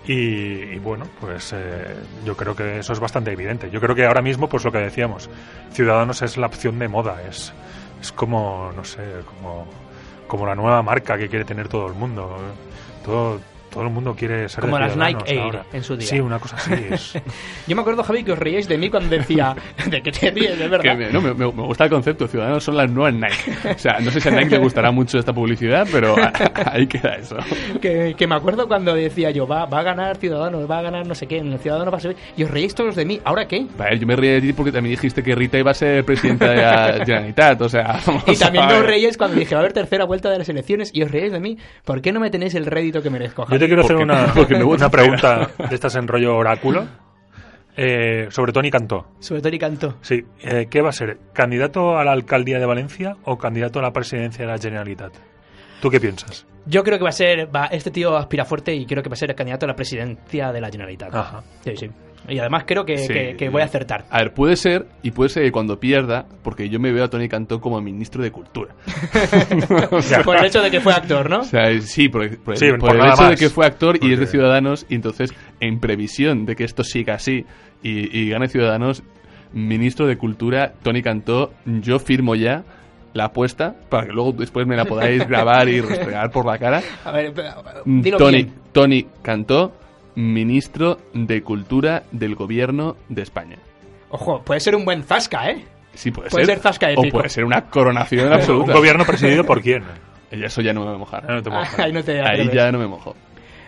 [0.06, 1.94] Y, y bueno, pues eh,
[2.24, 3.70] yo creo que eso es bastante evidente.
[3.70, 5.28] Yo creo que ahora mismo, pues lo que decíamos,
[5.72, 7.52] Ciudadanos es la opción de moda, es,
[8.00, 9.66] es como, no sé, como,
[10.26, 12.38] como la nueva marca que quiere tener todo el mundo.
[13.04, 13.40] Todo,
[13.78, 15.64] todo el mundo quiere ser Como las Nike Air ahora.
[15.72, 16.08] en su día.
[16.08, 16.72] Sí, una cosa así.
[16.90, 17.12] Es,
[17.68, 19.54] Yo me acuerdo, Javi, que os reíais de mí cuando decía
[19.88, 20.96] de que te ríes, de Que verdad.
[20.96, 22.26] me, no, me, me- gusta el concepto.
[22.26, 23.70] Ciudadanos son las nuevas Nike.
[23.74, 26.16] O sea, no sé si a Nike le gustará mucho esta publicidad, pero
[26.72, 27.36] ahí queda eso.
[27.80, 31.06] Que, que me acuerdo cuando decía yo, va, va a ganar Ciudadanos, va a ganar
[31.06, 32.16] no sé qué, en el Ciudadanos va a subir.
[32.36, 33.20] Y os reíais todos de mí.
[33.24, 33.64] ¿Ahora qué?
[33.78, 36.50] Vale, yo me reí de ti porque también dijiste que Rita iba a ser presidenta
[36.50, 37.60] de la Generalitat.
[37.62, 40.04] O sea, vamos Y también a me os reíais cuando dije, va a haber tercera
[40.04, 41.56] vuelta de las elecciones y os reíais de mí.
[41.84, 43.67] ¿Por qué no me tenéis el rédito que merezco, Javi?
[43.68, 44.32] Quiero hacer una,
[44.66, 46.86] una pregunta de estas en rollo oráculo
[47.80, 49.06] eh, sobre Tony Cantó.
[49.20, 49.98] Sobre Tony Cantó.
[50.00, 51.18] Sí, eh, ¿qué va a ser?
[51.32, 55.12] ¿Candidato a la alcaldía de Valencia o candidato a la presidencia de la Generalitat?
[55.80, 56.44] ¿Tú qué piensas?
[56.66, 59.14] Yo creo que va a ser, va, este tío aspira fuerte y creo que va
[59.14, 61.14] a ser el candidato a la presidencia de la Generalitat.
[61.14, 61.44] Ajá.
[61.62, 61.90] Sí, sí.
[62.26, 63.08] Y además creo que, Sí.
[63.12, 64.04] que- que voy a acertar.
[64.10, 67.08] A ver, puede ser, y puede ser que cuando pierda, porque yo me veo a
[67.08, 68.74] Tony Cantó como ministro de Cultura.
[70.24, 71.40] Por el hecho de que fue actor, ¿no?
[71.40, 73.38] O sea, sí, por, por- Sí, por por el hecho de más.
[73.40, 77.14] que fue actor y es de Ciudadanos, y entonces, en previsión de que esto siga
[77.14, 77.44] así
[77.82, 79.02] y, y gane Ciudadanos,
[79.52, 82.64] ministro de Cultura, Tony Cantó, yo firmo ya
[83.14, 86.82] la apuesta para que luego después me la podáis grabar y restregar por la cara.
[87.04, 87.32] A ver,
[87.86, 88.54] dilo Tony, bien.
[88.72, 89.72] Tony Cantó,
[90.18, 93.56] ministro de Cultura del Gobierno de España.
[94.10, 95.64] Ojo, puede ser un buen zasca, ¿eh?
[95.94, 97.18] Sí, puede, Puede ser zasca O épico.
[97.18, 98.72] puede ser una coronación ¿Un absoluta.
[98.72, 99.84] gobierno presidido por quién?
[100.30, 101.24] Eso ya no me voy a mojar.
[101.28, 101.78] Ah, no te mojas.
[101.78, 102.52] Ahí no te Ahí atreves.
[102.52, 103.14] ya no me mojo.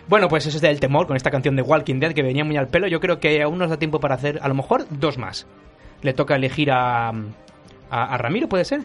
[0.07, 2.57] Bueno, pues eso es del temor con esta canción de Walking Dead que venía muy
[2.57, 2.87] al pelo.
[2.87, 5.47] Yo creo que aún nos da tiempo para hacer, a lo mejor, dos más.
[6.01, 7.13] Le toca elegir a, a,
[7.89, 8.81] a Ramiro, ¿puede ser?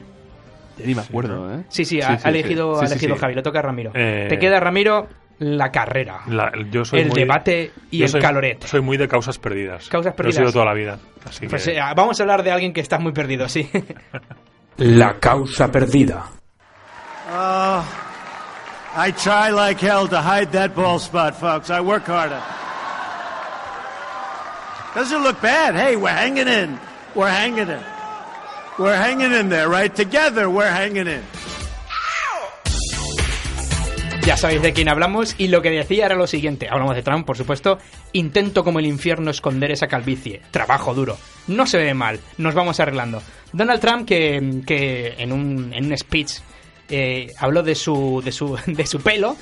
[0.78, 1.64] Ya ni me acuerdo, ¿eh?
[1.68, 2.84] Sí, sí, ha, sí, ha elegido, sí.
[2.84, 3.20] ha elegido sí.
[3.20, 3.90] Javi, le toca a Ramiro.
[3.94, 5.08] Eh, Te queda, Ramiro,
[5.38, 6.20] la carrera.
[6.28, 8.64] La- yo soy El muy- debate y yo el soy- caloret.
[8.64, 9.88] Soy muy de causas perdidas.
[9.88, 10.36] Causas Lo he perdidas.
[10.36, 10.98] sido toda la vida.
[11.26, 13.68] Así Pues que- eh, vamos a hablar de alguien que está muy perdido, sí.
[14.78, 16.24] La causa perdida.
[17.32, 17.82] Oh,
[18.96, 21.70] I try like hell to hide that bald spot, folks.
[21.70, 22.44] I work hard at it.
[24.94, 25.74] Doesn't look bad.
[25.74, 26.78] Hey, we're hanging in.
[27.14, 27.80] We're hanging in.
[28.78, 29.94] We're hanging in there, right?
[29.94, 31.22] Together, we're hanging in.
[34.26, 36.66] Ya sabéis de quién hablamos y lo que decía era lo siguiente.
[36.68, 37.78] Hablamos de Trump, por supuesto.
[38.12, 40.42] Intento como el infierno esconder esa calvicie.
[40.50, 41.16] Trabajo duro.
[41.46, 42.18] No se ve mal.
[42.36, 43.22] Nos vamos arreglando.
[43.52, 46.40] Donald Trump que, que en, un, en un speech
[46.88, 49.36] eh, habló de su, de, su, de su pelo,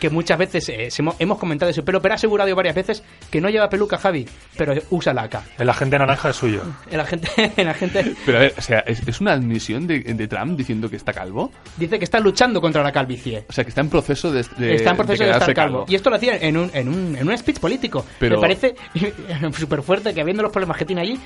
[0.00, 0.88] que muchas veces eh,
[1.18, 4.26] hemos- comentado de su pelo, pero ha asegurado varias veces que no lleva peluca, Javi,
[4.56, 5.42] pero usa la acá.
[5.58, 6.62] El agente naranja es suyo.
[6.90, 10.28] El agente, el agente Pero a ver, o sea, ¿es, es una admisión de, de
[10.28, 11.50] Trump diciendo que está calvo?
[11.76, 13.44] dice que está luchando contra la calvicie.
[13.48, 15.84] O sea, que está en proceso de, de- está en proceso de, estar calvo.
[15.88, 18.04] Y esto lo hacía en un, en un, en un speech político.
[18.18, 18.74] Pero- Me parece
[19.58, 21.18] súper fuerte que habiendo los problemas que tiene allí,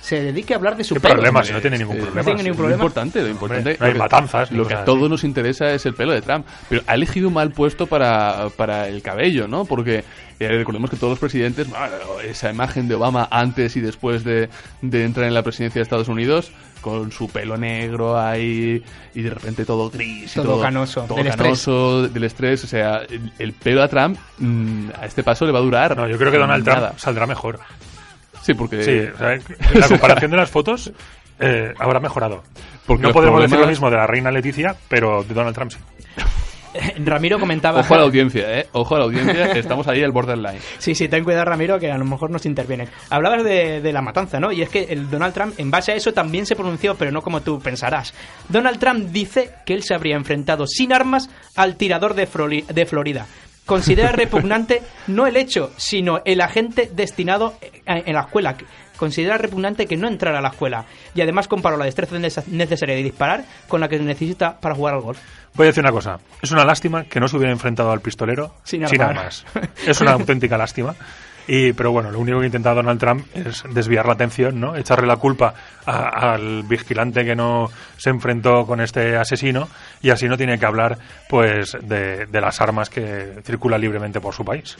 [0.00, 1.14] se dedique a hablar de su ¿Qué pelo.
[1.14, 1.42] problema?
[1.44, 2.20] Si no tiene ningún Eh, problema.
[2.20, 2.82] No tiene ningún Lo problema.
[2.84, 3.76] importante, lo importante.
[3.78, 6.46] no hay lo matanzas Lo que a todos nos interesa es el pelo de Trump.
[6.68, 9.64] Pero ha elegido un mal puesto para, para el cabello, ¿no?
[9.64, 10.04] Porque
[10.40, 11.86] eh, recordemos que todos los presidentes, bueno,
[12.24, 14.48] esa imagen de Obama antes y después de,
[14.82, 18.82] de entrar en la presidencia de Estados Unidos, con su pelo negro ahí
[19.12, 22.62] y de repente todo gris y Todo todo, canoso, todo del canoso, del estrés.
[22.62, 25.96] O sea, el, el pelo a Trump mm, a este paso le va a durar.
[25.96, 26.86] No, yo creo que Donald nada.
[26.90, 27.58] Trump saldrá mejor.
[28.48, 28.82] Sí, porque.
[28.82, 29.34] Sí, o sea,
[29.74, 30.90] en la comparación de las fotos
[31.38, 32.42] eh, habrá mejorado.
[32.86, 35.78] Porque no podemos decir lo mismo de la reina Leticia, pero de Donald Trump sí.
[37.04, 37.80] Ramiro comentaba.
[37.80, 38.66] Ojo a la audiencia, ¿eh?
[38.72, 40.58] Ojo a la audiencia, estamos ahí al borderline.
[40.78, 42.88] Sí, sí, ten cuidado, Ramiro, que a lo mejor nos intervienen.
[43.10, 44.52] Hablabas de, de la matanza, ¿no?
[44.52, 47.20] Y es que el Donald Trump, en base a eso, también se pronunció, pero no
[47.22, 48.14] como tú pensarás.
[48.48, 52.86] Donald Trump dice que él se habría enfrentado sin armas al tirador de, Froli- de
[52.86, 53.26] Florida.
[53.68, 58.56] Considera repugnante no el hecho, sino el agente destinado eh, en la escuela.
[58.96, 60.86] Considera repugnante que no entrara a la escuela.
[61.14, 64.94] Y además comparó la destreza nece- necesaria de disparar con la que necesita para jugar
[64.94, 65.18] al golf.
[65.54, 66.18] Voy a decir una cosa.
[66.42, 69.10] Es una lástima que no se hubiera enfrentado al pistolero Sin armar.
[69.18, 69.44] armas.
[69.86, 70.94] Es una auténtica lástima.
[71.50, 74.76] Y, pero bueno, lo único que intenta Donald Trump es desviar la atención, ¿no?
[74.76, 75.54] Echarle la culpa
[75.86, 79.66] a- al vigilante que no se enfrentó con este asesino
[80.02, 84.34] y así no tiene que hablar, pues, de, de las armas que circulan libremente por
[84.34, 84.76] su país.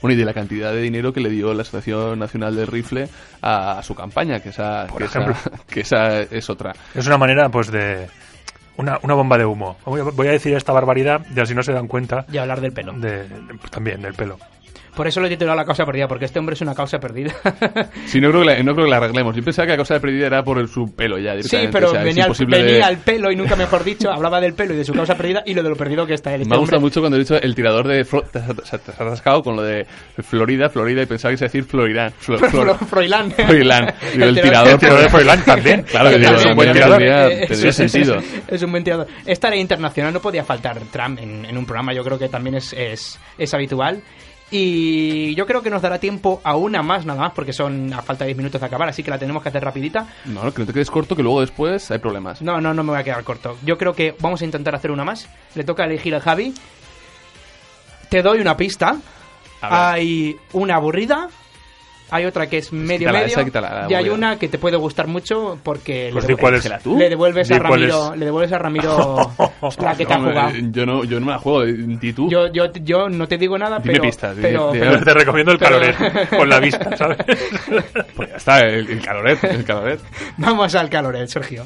[0.00, 3.08] Bueno, y de la cantidad de dinero que le dio la Asociación Nacional del Rifle
[3.42, 5.36] a, su campaña, que esa, Por que esa- ejemplo.
[5.68, 6.72] que esa es otra.
[6.94, 8.06] Es una manera, pues, de...
[8.76, 9.78] Una, una bomba de humo.
[9.86, 12.60] Voy a, voy a decir esta barbaridad y así no se dan cuenta Y hablar
[12.60, 12.92] del pelo.
[12.92, 14.38] de, de- pues, también del pelo.
[14.96, 17.32] Por eso lo he titulado La causa perdida, porque este hombre es una causa perdida.
[18.06, 19.36] Sí, no creo, que la, no creo que la arreglemos.
[19.36, 21.90] Yo pensaba que la de perdida era por el, su pelo ya sí, pero o
[21.90, 22.06] sea, es
[22.46, 25.14] venía, al, de- pelo y nunca mejor dicho, hablaba del pelo y de su causa
[25.16, 26.42] perdida y lo de lo perdido que está él.
[26.42, 28.04] Este Me hombre- mucho cuando he dicho el tirador de...
[28.06, 29.86] Flo- te, has, atascado con lo de
[30.22, 32.12] Florida, Florida, y pensaba que se iba a decir Floridán.
[32.18, 33.30] Flo- Fro- Flor- Froilán.
[33.32, 33.94] Froilán.
[34.14, 34.78] El El tirador...
[34.80, 35.82] De Froilán también.
[35.82, 36.98] Claro, que Es un buen tirador.
[36.98, 38.16] tendría- sentido.
[38.48, 39.06] Es un buen tirador.
[39.26, 42.56] Esta área internacional no podía faltar Trump en, en un programa, yo creo que también
[42.56, 44.00] es, es, es habitual.
[44.50, 48.00] Y yo creo que nos dará tiempo a una más, nada más, porque son a
[48.02, 50.06] falta de 10 minutos de acabar, así que la tenemos que hacer rapidita.
[50.24, 52.42] No, no, que no te quedes corto, que luego después hay problemas.
[52.42, 53.56] No, no, no me voy a quedar corto.
[53.64, 55.28] Yo creo que vamos a intentar hacer una más.
[55.56, 56.54] Le toca elegir al Javi.
[58.08, 58.98] Te doy una pista.
[59.60, 59.92] A.
[59.92, 61.28] Hay una aburrida.
[62.10, 63.32] Hay otra que es medio quítala, medio.
[63.32, 66.40] esa, quítala, la y hay una que te puede gustar mucho porque Pues le, di
[66.40, 66.86] cuál es.
[66.86, 69.32] Le devuelves Di a Ramiro, le devuelves a Ramiro
[69.80, 70.50] la que te ha jugado.
[70.50, 72.30] eh, Yo no, yo no me la juego, ¿y tú?
[72.30, 75.14] Yo, yo, yo no te digo nada, Dime pero, pistas, dime- pero, dime- pero- Te
[75.14, 77.18] recomiendo el pero- caloret con la vista, ¿sabes?
[78.14, 80.00] Pues ya está, el, el caloret, el caloret.
[80.36, 81.64] vamos al caloret, Sergio.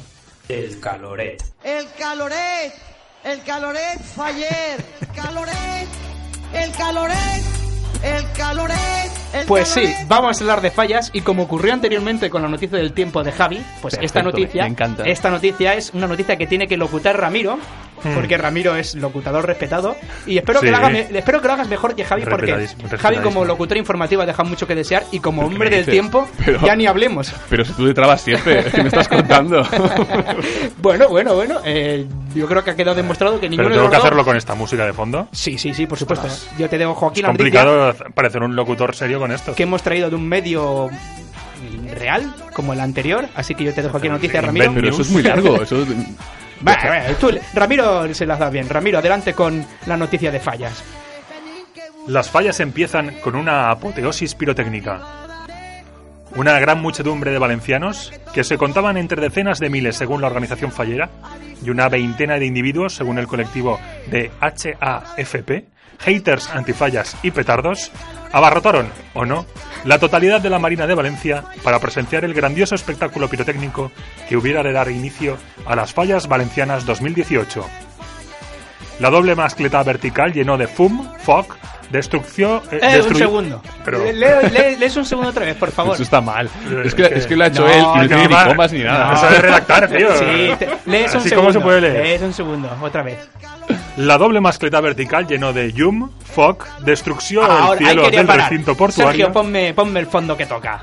[0.49, 1.41] El caloret.
[1.63, 2.73] El caloret,
[3.23, 5.87] el caloret faller, el caloret,
[6.53, 7.70] el caloret, el caloret, el
[9.47, 12.93] Pues sí, vamos a hablar de fallas y como ocurrió anteriormente con la noticia del
[12.93, 15.03] tiempo de Javi, pues esta Perfecto, noticia, me encanta.
[15.03, 17.57] esta noticia es una noticia que tiene que locutar Ramiro,
[18.15, 19.95] porque Ramiro es locutador respetado
[20.25, 20.65] y espero Sí.
[20.65, 22.67] que lo haga espero que lo hagas mejor que Javi porque
[22.99, 26.59] Javi como locutor informativo ha dejado mucho que desear y como hombre del tiempo Pero-
[26.65, 27.31] ya ni hablemos.
[27.49, 29.63] Pero si tú te trabas siempre, ¿qué me estás contando?
[30.81, 33.83] Bueno, bueno, bueno, eh, yo creo que ha quedado demostrado que ninguno Pero de tengo
[33.83, 35.27] los que dos- hacerlo con esta música de fondo.
[35.31, 36.27] Sí, sí, sí, por supuesto.
[36.57, 39.55] Yo te dejo Joaquín Es noticia complicado parecer un locutor serio con esto.
[39.55, 40.89] que hemos traído de un medio
[41.93, 44.73] real como el anterior, así que yo te dejo aquí la noticia, Ramiro.
[44.73, 45.85] Pero eso es muy largo, eso...
[46.67, 48.69] Va, va, tú, Ramiro se las da bien.
[48.69, 50.83] Ramiro, adelante con la noticia de fallas.
[52.07, 55.01] Las fallas empiezan con una apoteosis pirotécnica.
[56.35, 60.71] Una gran muchedumbre de valencianos, que se contaban entre decenas de miles según la organización
[60.71, 61.09] fallera,
[61.63, 65.65] y una veintena de individuos según el colectivo de HAFP,
[66.03, 67.91] haters antifallas y petardos,
[68.31, 69.45] abarrotaron, o no,
[69.85, 73.91] la totalidad de la Marina de Valencia para presenciar el grandioso espectáculo pirotécnico
[74.29, 77.65] que hubiera de dar inicio a las fallas valencianas 2018.
[78.99, 81.47] La doble mascleta vertical llenó de fum, fog,
[81.89, 82.61] destrucción...
[82.71, 83.61] eh, Eh, un segundo.
[83.83, 85.95] Pero- Le- leo- le- lees un segundo otra vez, por favor.
[85.95, 86.45] Eso está mal.
[86.69, 88.71] Eh, Es que, es que lo ha hecho No, él y no tiene ni comas
[88.71, 89.11] ni nada.
[89.11, 90.15] No sabe redactar, tío.
[90.17, 91.35] Sí, te- lees un Así segundo.
[91.35, 92.03] como se puede leer.
[92.03, 93.17] Lees un segundo, otra vez.
[93.97, 98.49] La doble mascleta vertical llenó de yum, fog, destrucción Ahora, cielo del parar.
[98.49, 99.25] recinto portuario.
[99.25, 100.81] Sergio, ponme, ponme el fondo que toca.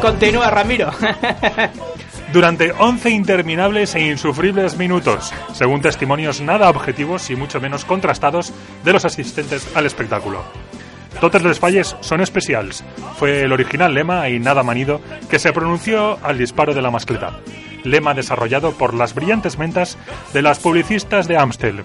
[0.00, 0.90] Continúa, Ramiro.
[2.32, 8.52] durante 11 interminables e insufribles minutos, según testimonios nada objetivos y mucho menos contrastados
[8.84, 10.42] de los asistentes al espectáculo.
[11.20, 12.82] Totes les falles son especials.
[13.16, 17.38] Fue el original lema y nada manido que se pronunció al disparo de la mascleta.
[17.84, 19.98] Lema desarrollado por las brillantes mentas
[20.32, 21.84] de las publicistas de Amstel.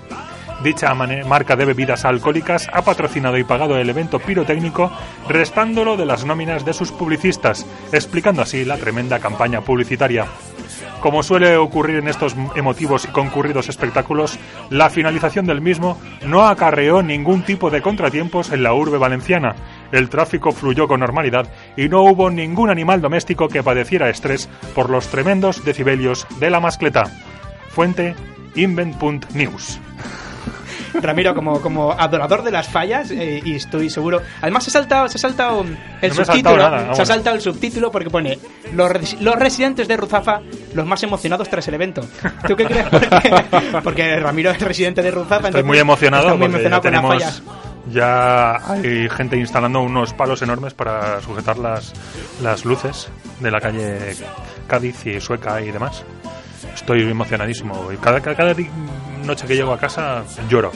[0.63, 4.91] Dicha marca de bebidas alcohólicas ha patrocinado y pagado el evento pirotécnico,
[5.29, 10.25] restándolo de las nóminas de sus publicistas, explicando así la tremenda campaña publicitaria.
[10.99, 14.39] Como suele ocurrir en estos emotivos y concurridos espectáculos,
[14.71, 19.55] la finalización del mismo no acarreó ningún tipo de contratiempos en la urbe valenciana.
[19.91, 24.89] El tráfico fluyó con normalidad y no hubo ningún animal doméstico que padeciera estrés por
[24.89, 27.05] los tremendos decibelios de la mascleta.
[27.69, 28.15] Fuente
[28.55, 29.79] invent.news.
[31.01, 34.21] Ramiro, como, como adorador de las fallas, eh, y estoy seguro.
[34.41, 35.63] Además, se ha saltado, se ha saltado
[36.01, 36.25] el No subtítulo.
[36.25, 38.39] saltado nada, se ha saltado el subtítulo porque pone
[38.73, 40.41] los, res- los residentes de Ruzafa,
[40.73, 42.01] los más emocionados tras el evento.
[42.47, 42.85] ¿Tú qué crees?
[42.89, 43.31] Porque,
[43.83, 45.35] porque Ramiro es residente de Ruzafa.
[45.35, 47.43] Estoy entonces muy emocionado está muy emocionado con las tenemos fallas.
[47.91, 51.93] Ya hay gente instalando unos palos enormes para sujetar las,
[52.41, 53.09] las luces
[53.39, 54.15] de la calle
[54.67, 56.03] Cádiz y Sueca y demás.
[56.73, 57.89] Estoy emocionadísimo.
[58.01, 58.53] Cada, cada,
[59.25, 60.71] noche que llego a casa lloro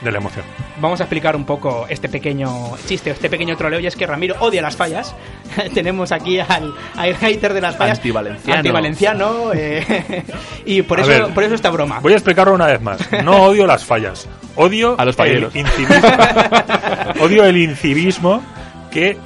[0.00, 0.44] de la emoción.
[0.80, 4.36] Vamos a explicar un poco este pequeño chiste, este pequeño troleo, y es que Ramiro
[4.40, 5.14] odia las fallas.
[5.74, 7.98] Tenemos aquí al, al hater de las fallas.
[7.98, 8.58] Antivalenciano.
[8.58, 10.24] Antivalenciano, eh,
[10.64, 12.00] y por A eso, ver, por eso esta broma.
[12.00, 13.00] Voy a explicarlo una vez más.
[13.24, 14.28] No odio las fallas.
[14.56, 15.54] odio A los falleros.
[15.54, 15.66] el
[17.20, 18.42] odio el incivismo
[18.90, 19.16] que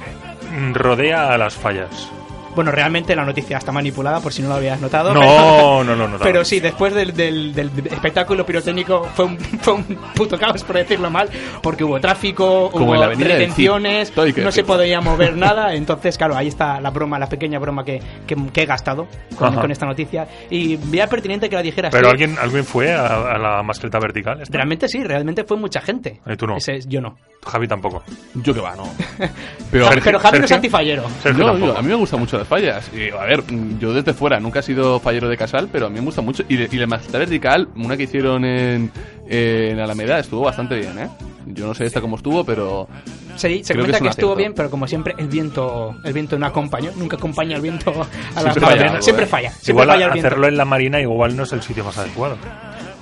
[0.73, 2.09] rodea a las fallas.
[2.55, 5.13] Bueno, realmente la noticia está manipulada, por si no lo habías notado.
[5.13, 6.17] No, pero, no, no, no.
[6.19, 9.83] Pero sí, después del, del- del espectáculo pirotécnico fue un, fue un
[10.15, 11.29] puto caos, por decirlo mal,
[11.61, 12.93] porque hubo tráfico, Como hubo
[13.39, 14.11] retenciones,
[14.43, 15.73] no se podía mover nada.
[15.75, 19.71] Entonces, claro, ahí está la broma, la pequeña broma que, que, que he gastado con,
[19.71, 20.27] esta noticia.
[20.49, 24.41] Y veía pertinente que la dijeras Pero alguien, alguien fue a, a la mascleta vertical.
[24.49, 26.21] Realmente sí, realmente fue mucha gente.
[26.25, 26.57] Eh, tú no.
[26.57, 27.17] Ese- yo no.
[27.45, 28.03] Javi tampoco.
[28.33, 28.83] Yo que va, no.
[29.71, 31.03] Pero, Pero, Javi no es antifallero.
[31.21, 32.89] Sergio No, yo- a mí me gustan mucho las fallas.
[32.93, 33.43] Y, a ver,
[33.79, 36.43] yo desde fuera nunca he sido fallero de casal, pero a mí me gusta mucho.
[36.49, 38.91] Y, de, y la vertical, una que hicieron en,
[39.27, 41.09] en Alameda, estuvo bastante bien, ¿eh?
[41.47, 42.87] Yo no sé esta cómo estuvo, pero
[43.35, 46.45] Sí, se comenta que es estuvo bien, pero como siempre el viento el viento no
[46.47, 47.91] acompaña, nunca acompaña el viento
[48.35, 49.01] a la Siempre falla.
[49.01, 50.27] siempre falla, siempre Igual falla el viento.
[50.27, 52.37] hacerlo en la marina igual no es el sitio más adecuado.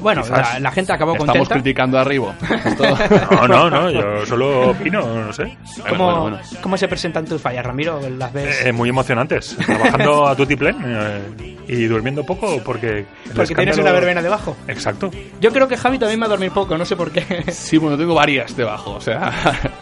[0.04, 1.56] Bueno, la, la gente acabó estamos contenta.
[1.56, 2.36] criticando arriba.
[2.66, 2.84] Esto-
[3.32, 5.58] No, no, no, yo solo opino, no sé.
[5.90, 6.40] ¿Cómo, Bueno, bueno.
[6.62, 8.00] ¿Cómo se presentan tus fallas, Ramiro?
[8.18, 8.66] ¿Las ves?
[8.66, 9.56] Eh, muy emocionantes.
[9.66, 13.06] Trabajando a tutiplén eh, y durmiendo poco porque...
[13.36, 14.56] Porque tienes una verbena debajo.
[14.68, 15.10] Exacto.
[15.42, 17.52] Yo creo que Javi también va a dormir poco, no sé por qué.
[17.52, 18.92] Sí, bueno, tengo varias debajo.
[18.92, 19.32] O sea,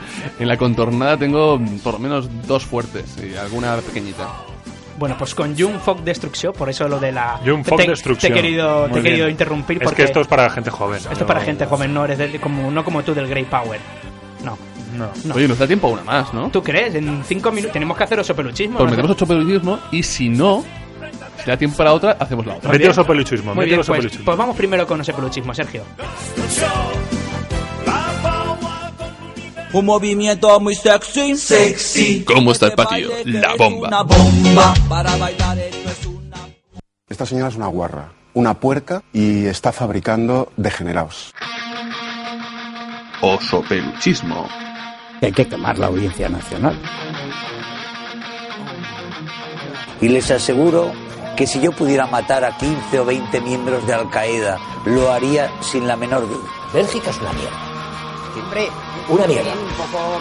[0.39, 4.27] en la contornada tengo por lo menos dos fuertes y alguna pequeñita.
[5.01, 7.39] Bueno, pues con Jung Fog Destruction, por eso lo de la...
[7.43, 8.31] Jung Fog te, Destruction.
[8.31, 9.95] Te he querido, te he querido interrumpir Es porque...
[9.97, 10.97] que esto es para gente joven.
[10.99, 13.79] esto es para gente joven, no eres del- como, no como tú del Grey Power.
[14.45, 14.55] No.
[14.95, 15.09] No.
[15.25, 15.33] No.
[15.35, 16.49] Oye, nos da tiempo a una más, ¿no?
[16.51, 16.93] ¿Tú crees?
[16.93, 18.77] En cinco minutos tenemos que hacer oso peluchismo.
[18.77, 18.91] Pues ¿no?
[18.91, 20.63] metemos ocho pelucismo y si no,
[21.43, 22.67] si da tiempo para otra, hacemos la otra.
[22.67, 22.91] Muy Mete bien.
[22.91, 24.25] oso peluchismo, Muy mete bien, oso pues, peluchismo.
[24.25, 25.81] pues vamos primero con ese peluchismo, Sergio.
[29.73, 31.37] Un movimiento muy sexy.
[31.37, 32.25] Sexy.
[32.25, 33.09] ¿Cómo está el patio?
[33.23, 33.87] La bomba.
[33.87, 34.73] Una bomba.
[34.89, 36.37] Para bailar esto es una...
[37.07, 41.33] Esta señora es una guarra, una puerca y está fabricando degenerados.
[43.21, 44.45] Oso peluchismo.
[45.21, 46.77] Hay que quemar la audiencia nacional.
[50.01, 50.91] Y les aseguro
[51.37, 55.49] que si yo pudiera matar a 15 o 20 miembros de Al Qaeda, lo haría
[55.61, 56.49] sin la menor duda.
[56.73, 57.71] Bélgica es una mierda.
[58.33, 58.67] Siempre
[59.09, 59.51] una mierda.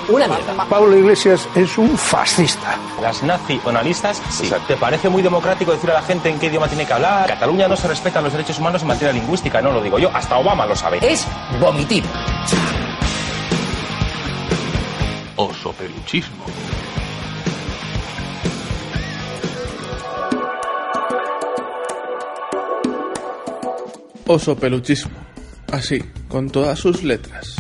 [0.08, 0.64] Una mierda.
[0.68, 2.76] Pablo Iglesias es un fascista.
[3.00, 4.50] Las nacionalistas, sí.
[4.66, 7.26] ¿Te parece muy democrático decir a la gente en qué idioma tiene que hablar?
[7.26, 10.38] Cataluña no se respetan los derechos humanos en materia lingüística, no lo digo yo, hasta
[10.38, 10.98] Obama lo sabe.
[11.02, 11.26] Es
[11.60, 12.04] vomitir.
[15.36, 16.44] Oso peluchismo.
[24.26, 25.16] Oso peluchismo.
[25.72, 27.59] Así, con todas sus letras.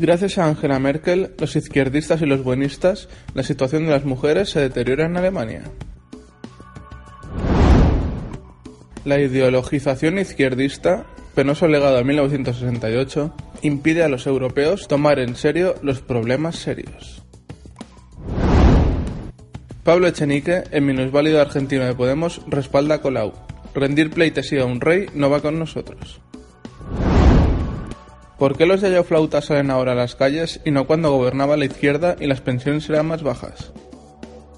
[0.00, 4.58] Gracias a Angela Merkel, los izquierdistas y los buenistas, la situación de las mujeres se
[4.58, 5.64] deteriora en Alemania.
[9.04, 16.00] La ideologización izquierdista, penoso legado de 1968, impide a los europeos tomar en serio los
[16.00, 17.22] problemas serios.
[19.84, 23.34] Pablo Echenique, el minusválido argentino de Podemos, respalda a Colau.
[23.74, 26.22] Rendir pleitesía a un rey no va con nosotros.
[28.40, 32.16] ¿Por qué los yayoflautas salen ahora a las calles y no cuando gobernaba la izquierda
[32.18, 33.70] y las pensiones eran más bajas?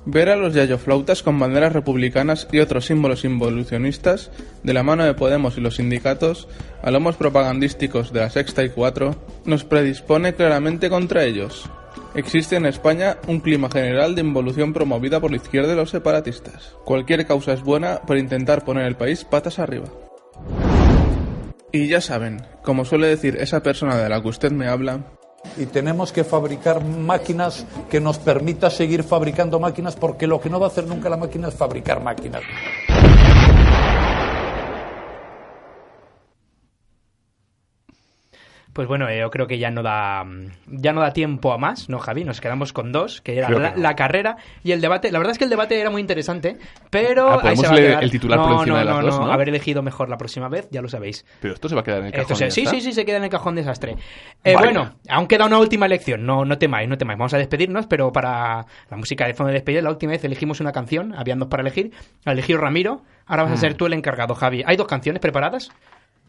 [0.07, 4.31] Ver a los yayoflautas con banderas republicanas y otros símbolos involucionistas,
[4.63, 6.47] de la mano de Podemos y los sindicatos,
[6.81, 9.17] a lomos propagandísticos de la Sexta y Cuatro,
[9.47, 11.69] nos predispone claramente contra ellos.
[12.15, 16.77] Existe en España un clima general de involución promovida por la izquierda y los separatistas.
[16.85, 19.87] Cualquier causa es buena por intentar poner el país patas arriba.
[21.73, 25.01] Y ya saben, como suele decir esa persona de la que usted me habla,
[25.57, 30.61] y tenemos que fabricar máquinas que nos permita seguir fabricando máquinas porque lo que no
[30.61, 32.43] va a hacer nunca la máquina es fabricar máquinas.
[38.73, 40.25] Pues bueno, eh, yo creo que ya no da
[40.67, 42.25] ya no da tiempo a más, ¿no, Javi?
[42.25, 43.77] Nos quedamos con dos, que era que la, no.
[43.83, 45.13] la carrera y el debate.
[45.13, 46.57] La verdad es que el debate era muy interesante,
[46.89, 47.29] pero...
[47.33, 49.33] Ah, ¿podemos leer el titular no, por encima no, de las no, dos, no, no?
[49.33, 51.27] haber elegido mejor la próxima vez, ya lo sabéis.
[51.41, 52.51] Pero esto se va a quedar en el cajón.
[52.51, 53.97] sí, sí, sí, se queda en el cajón desastre.
[54.43, 57.19] Eh, bueno, aún queda una última elección, no, no temáis, no temáis.
[57.19, 60.61] Vamos a despedirnos, pero para la música de fondo de despedida, la última vez elegimos
[60.61, 61.93] una canción, habían dos para elegir.
[62.25, 63.59] Ha elegido Ramiro, ahora vas a Mm.
[63.59, 64.63] ser tú el encargado, Javi.
[64.67, 65.71] ¿Hay dos canciones preparadas?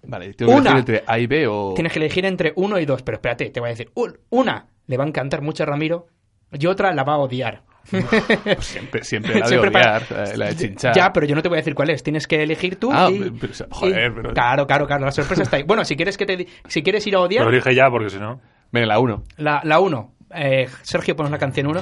[0.05, 0.71] Vale, tengo que Una.
[0.71, 1.73] elegir entre A y B o...
[1.75, 3.89] Tienes que elegir entre uno y dos, pero espérate, te voy a decir.
[3.95, 6.07] un- Una le va a encantar mucho a Ramiro
[6.51, 7.63] y otra la va a odiar.
[7.89, 8.05] Pues
[8.65, 10.95] siempre, siempre la de Siempre odiar, eh, la de chinchar.
[10.95, 12.03] Ya, pero yo no te voy a decir cuál es.
[12.03, 12.89] Tienes que elegir tú.
[12.93, 15.05] Ah, y- pero- joder, y- pero- Claro, claro, claro.
[15.05, 15.63] La sorpresa está ahí.
[15.63, 18.19] Bueno, si quieres que te, si quieres ir a odiar, Pero elige ya, porque si
[18.19, 18.39] no...
[18.71, 19.23] Venga, la 1.
[19.37, 20.13] la, la uno.
[20.35, 21.81] Eh, Sergio, ponos la canción uno.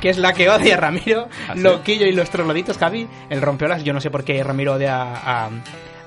[0.00, 1.60] que es la que odia a Ramiro, ¿Ah, sí?
[1.62, 3.06] Loquillo y los trogloditos, Javi.
[3.30, 5.50] El rompeolas, yo no sé por qué Ramiro odia a, a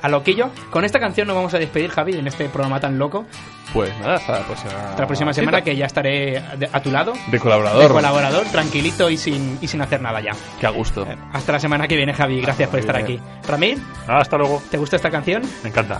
[0.07, 0.49] Loquillo.
[0.69, 3.25] Con esta canción nos vamos a despedir, Javi, en este programa tan loco.
[3.73, 4.71] Pues nada, hasta la próxima.
[4.89, 6.37] Hasta la próxima semana, que ya estaré
[6.71, 7.13] a tu lado.
[7.29, 7.81] De colaborador.
[7.83, 10.31] De colaborador, tranquilito y sin, y sin hacer nada ya.
[10.61, 11.05] Qué a gusto.
[11.33, 12.41] Hasta la semana que viene, Javi.
[12.41, 13.19] Gracias por estar aquí.
[13.47, 13.77] Ramir,
[14.07, 14.61] Hasta luego.
[14.71, 15.41] ¿te gusta esta canción?
[15.63, 15.99] Me encanta.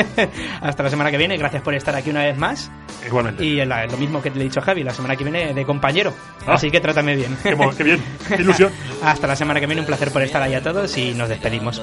[0.60, 1.36] Hasta la semana que viene.
[1.38, 2.70] Gracias por estar aquí una vez más.
[3.06, 3.44] Igualmente.
[3.44, 5.64] Y la- lo mismo que le he dicho a Javi, la semana que viene de
[5.64, 6.12] compañero.
[6.46, 6.54] Ah.
[6.54, 7.36] Así que trátame bien.
[7.42, 8.02] Qué qué bien.
[8.28, 8.70] Qué ilusión.
[9.02, 9.80] Hasta la semana que viene.
[9.80, 11.80] Un placer por estar ahí a todos y nos despedimos.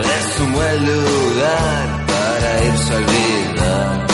[0.00, 4.06] Es un buen lugar para irse a olvidar.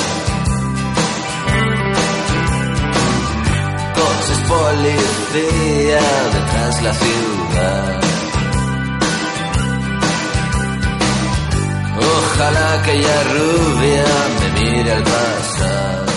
[3.95, 6.01] Coches policía
[6.35, 8.01] detrás la ciudad.
[11.97, 14.05] Ojalá aquella rubia
[14.41, 16.08] me mire al pasar.